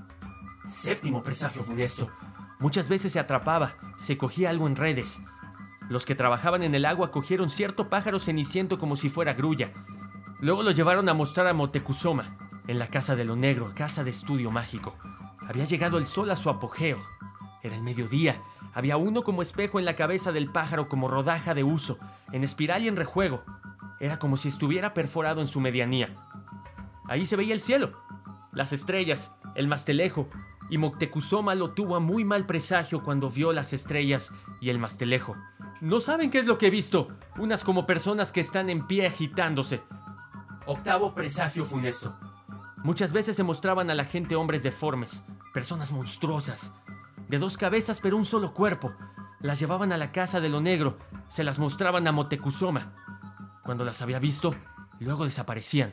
Séptimo 0.68 1.22
presagio 1.22 1.62
funesto. 1.62 2.10
Muchas 2.58 2.88
veces 2.88 3.12
se 3.12 3.20
atrapaba, 3.20 3.76
se 3.96 4.18
cogía 4.18 4.50
algo 4.50 4.66
en 4.66 4.76
redes. 4.76 5.22
Los 5.88 6.04
que 6.04 6.16
trabajaban 6.16 6.64
en 6.64 6.74
el 6.74 6.84
agua 6.84 7.12
cogieron 7.12 7.50
cierto 7.50 7.88
pájaro 7.88 8.18
ceniciento 8.18 8.78
como 8.78 8.96
si 8.96 9.08
fuera 9.08 9.34
grulla. 9.34 9.72
Luego 10.40 10.62
lo 10.62 10.72
llevaron 10.72 11.08
a 11.08 11.14
mostrar 11.14 11.46
a 11.46 11.54
Motecuzoma, 11.54 12.36
en 12.66 12.78
la 12.80 12.88
casa 12.88 13.14
de 13.14 13.24
lo 13.24 13.36
negro, 13.36 13.70
casa 13.74 14.02
de 14.02 14.10
estudio 14.10 14.50
mágico. 14.50 14.96
Había 15.46 15.64
llegado 15.64 15.98
el 15.98 16.06
sol 16.06 16.30
a 16.30 16.36
su 16.36 16.50
apogeo. 16.50 16.98
Era 17.62 17.76
el 17.76 17.82
mediodía. 17.82 18.42
Había 18.74 18.96
uno 18.96 19.22
como 19.22 19.42
espejo 19.42 19.78
en 19.78 19.84
la 19.84 19.94
cabeza 19.94 20.32
del 20.32 20.50
pájaro 20.50 20.88
como 20.88 21.08
rodaja 21.08 21.54
de 21.54 21.62
uso, 21.62 21.98
en 22.32 22.42
espiral 22.42 22.82
y 22.82 22.88
en 22.88 22.96
rejuego. 22.96 23.44
Era 24.00 24.18
como 24.18 24.36
si 24.36 24.48
estuviera 24.48 24.92
perforado 24.92 25.40
en 25.40 25.46
su 25.46 25.60
medianía. 25.60 26.16
Ahí 27.08 27.24
se 27.24 27.36
veía 27.36 27.54
el 27.54 27.60
cielo, 27.60 27.92
las 28.52 28.72
estrellas, 28.72 29.34
el 29.54 29.68
mastelejo, 29.68 30.28
y 30.70 30.78
Moctezuma 30.78 31.54
lo 31.54 31.70
tuvo 31.72 31.96
a 31.96 32.00
muy 32.00 32.24
mal 32.24 32.46
presagio 32.46 33.02
cuando 33.02 33.30
vio 33.30 33.52
las 33.52 33.72
estrellas 33.72 34.34
y 34.60 34.70
el 34.70 34.78
mastelejo. 34.78 35.36
No 35.80 36.00
saben 36.00 36.30
qué 36.30 36.38
es 36.38 36.46
lo 36.46 36.58
que 36.58 36.68
he 36.68 36.70
visto, 36.70 37.08
unas 37.38 37.62
como 37.62 37.86
personas 37.86 38.32
que 38.32 38.40
están 38.40 38.70
en 38.70 38.86
pie 38.86 39.06
agitándose. 39.06 39.82
Octavo 40.66 41.14
presagio 41.14 41.64
funesto. 41.64 42.16
Muchas 42.82 43.12
veces 43.12 43.36
se 43.36 43.42
mostraban 43.42 43.90
a 43.90 43.94
la 43.94 44.04
gente 44.04 44.36
hombres 44.36 44.62
deformes, 44.62 45.24
personas 45.52 45.92
monstruosas, 45.92 46.72
de 47.28 47.38
dos 47.38 47.56
cabezas 47.56 48.00
pero 48.00 48.16
un 48.16 48.24
solo 48.24 48.54
cuerpo. 48.54 48.92
Las 49.40 49.60
llevaban 49.60 49.92
a 49.92 49.98
la 49.98 50.12
casa 50.12 50.40
de 50.40 50.48
lo 50.48 50.60
negro, 50.60 50.98
se 51.28 51.44
las 51.44 51.58
mostraban 51.58 52.06
a 52.06 52.12
Motecuzoma. 52.12 52.94
Cuando 53.64 53.84
las 53.84 54.02
había 54.02 54.18
visto, 54.18 54.54
luego 54.98 55.24
desaparecían. 55.24 55.92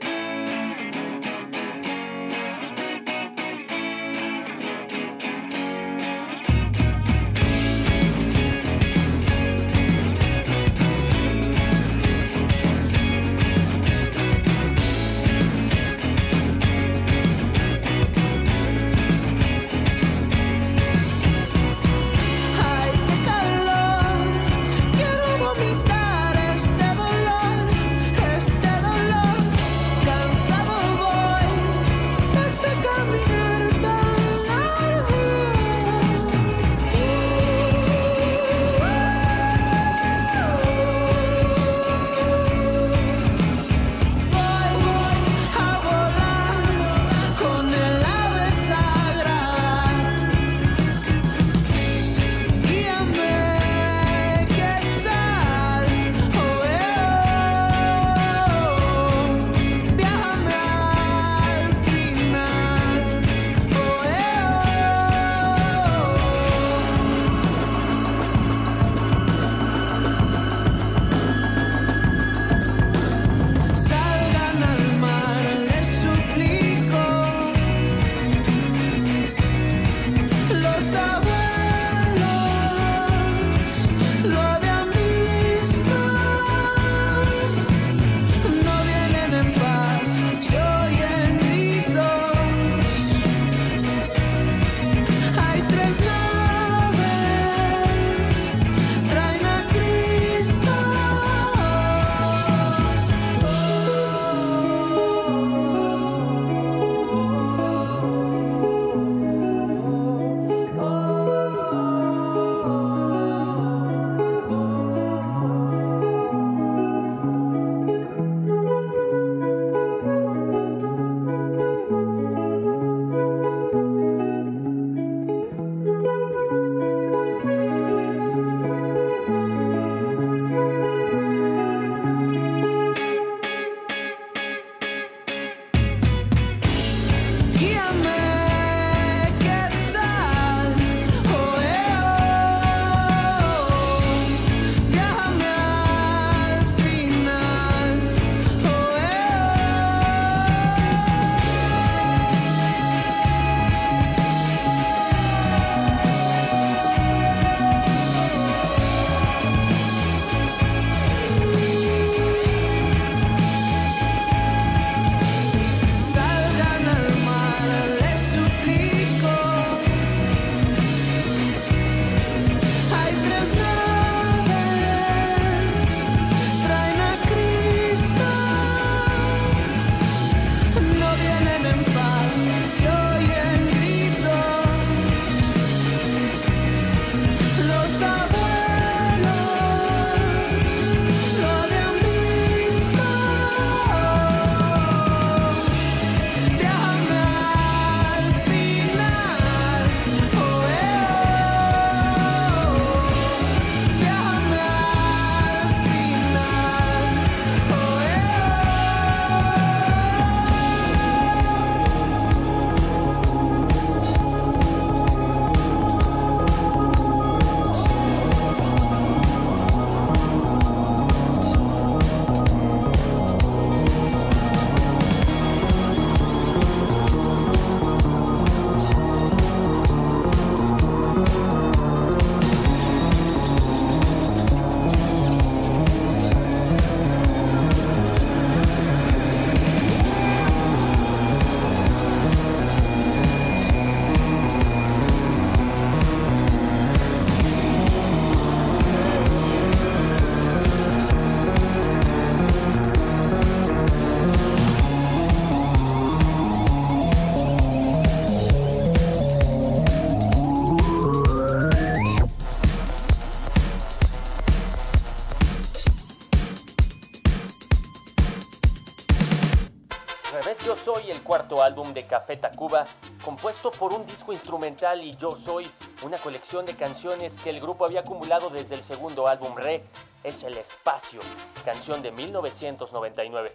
Cuarto 271.33 271.63
álbum 271.63 271.91
de 271.95 272.03
Café 272.03 272.35
Tacuba, 272.35 272.85
compuesto 273.25 273.71
por 273.71 273.91
un 273.91 274.05
disco 274.05 274.31
instrumental 274.33 275.03
y 275.03 275.15
Yo 275.15 275.31
Soy, 275.31 275.67
una 276.03 276.19
colección 276.19 276.63
de 276.63 276.75
canciones 276.75 277.39
que 277.39 277.49
el 277.49 277.59
grupo 277.59 277.85
había 277.85 278.01
acumulado 278.01 278.51
desde 278.51 278.75
el 278.75 278.83
segundo 278.83 279.27
álbum 279.27 279.55
Re, 279.55 279.83
es 280.23 280.43
El 280.43 280.59
Espacio, 280.59 281.21
canción 281.65 282.03
de 282.03 282.11
1999. 282.11 283.51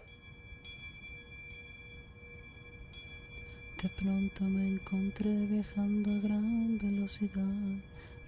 De 3.81 3.89
pronto 3.91 4.43
me 4.43 4.71
encontré 4.71 5.31
viajando 5.31 6.11
a 6.11 6.19
gran 6.21 6.79
velocidad. 6.79 7.85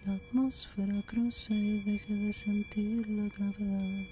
La 0.06 0.12
atmósfera 0.14 0.94
crucé 1.04 1.54
y 1.54 1.80
dejé 1.80 2.14
de 2.14 2.32
sentir 2.32 3.08
la 3.08 3.28
gravedad. 3.36 4.06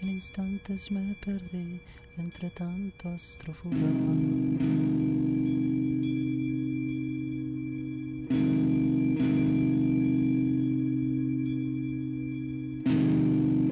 En 0.00 0.08
instantes 0.08 0.90
me 0.90 1.14
perdí 1.16 1.82
entre 2.18 2.50
tantas 2.50 3.38
trófugas. 3.38 3.78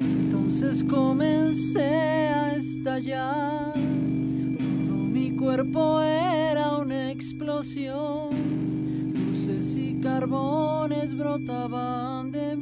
Entonces 0.00 0.84
comencé 0.84 2.28
a 2.28 2.54
estallar. 2.56 3.74
Todo 3.74 4.96
mi 4.96 5.36
cuerpo 5.36 6.00
era 6.00 6.76
una 6.78 7.10
explosión. 7.10 8.30
Luces 9.14 9.76
y 9.76 10.00
carbones 10.00 11.14
brotaban 11.16 12.30
de 12.30 12.55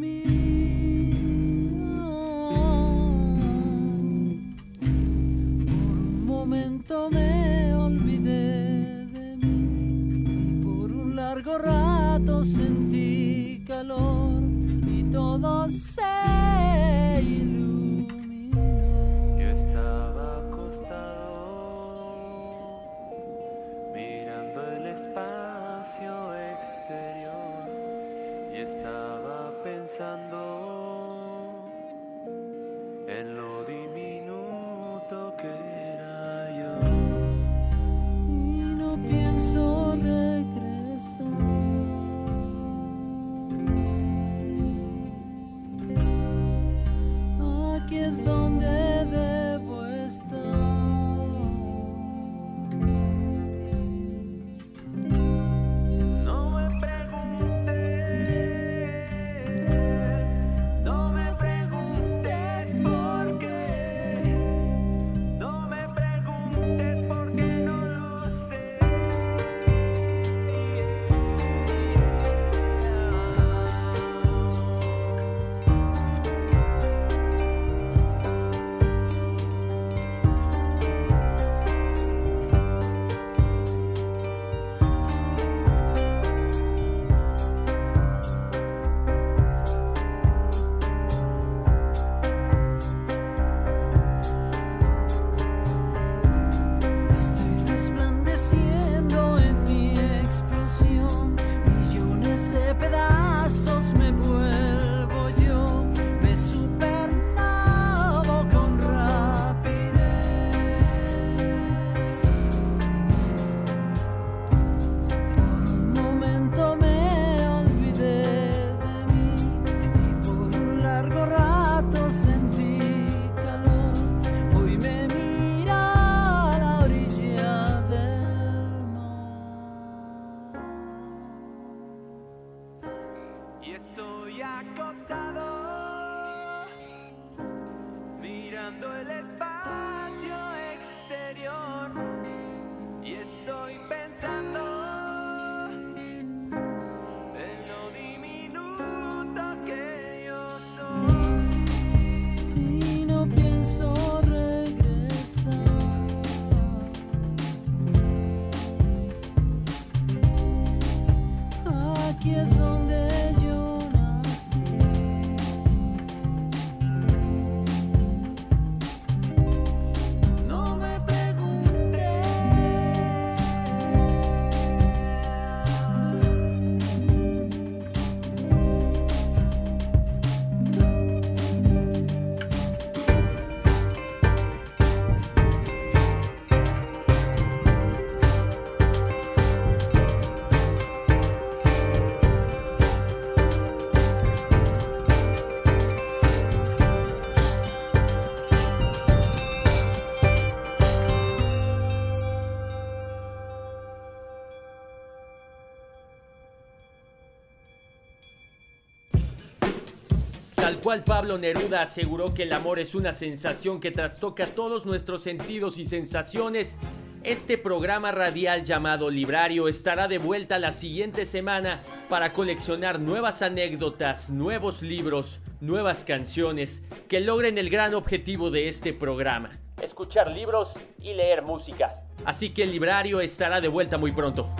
cual 210.85 211.03
Pablo 211.03 211.39
Neruda 211.39 211.80
aseguró 211.80 212.35
que 212.35 212.43
el 212.43 212.53
amor 212.53 212.78
es 212.78 212.95
una 212.95 213.14
sensación 213.14 213.80
que 213.80 213.91
trastoca 213.91 214.49
todos 214.49 214.85
nuestros 214.85 215.22
sentidos 215.22 215.78
y 215.78 215.87
sensaciones, 215.87 216.78
este 217.22 217.57
programa 217.57 218.12
radial 218.12 218.66
llamado 218.66 219.09
Librario 219.09 219.66
estará 219.66 220.09
de 220.09 220.18
vuelta 220.18 220.59
la 220.59 220.72
siguiente 220.72 221.24
semana 221.24 221.80
para 222.11 222.35
coleccionar 222.35 223.01
nuevas 223.01 223.41
anécdotas, 223.41 224.28
nuevos 224.28 224.82
libros, 224.82 225.41
nuevas 225.62 226.05
canciones 226.05 226.82
que 227.09 227.20
logren 227.20 227.57
el 227.57 227.70
gran 227.70 227.95
objetivo 227.95 228.51
de 228.51 228.68
este 228.68 228.93
programa. 228.93 229.53
Escuchar 229.80 230.30
libros 230.30 230.74
y 231.01 231.14
leer 231.14 231.41
música. 231.41 232.03
Así 232.26 232.51
que 232.51 232.64
el 232.64 232.72
librario 232.72 233.22
estará 233.22 233.62
de 233.62 233.68
vuelta 233.68 233.97
muy 233.97 234.12
pronto. 234.12 234.51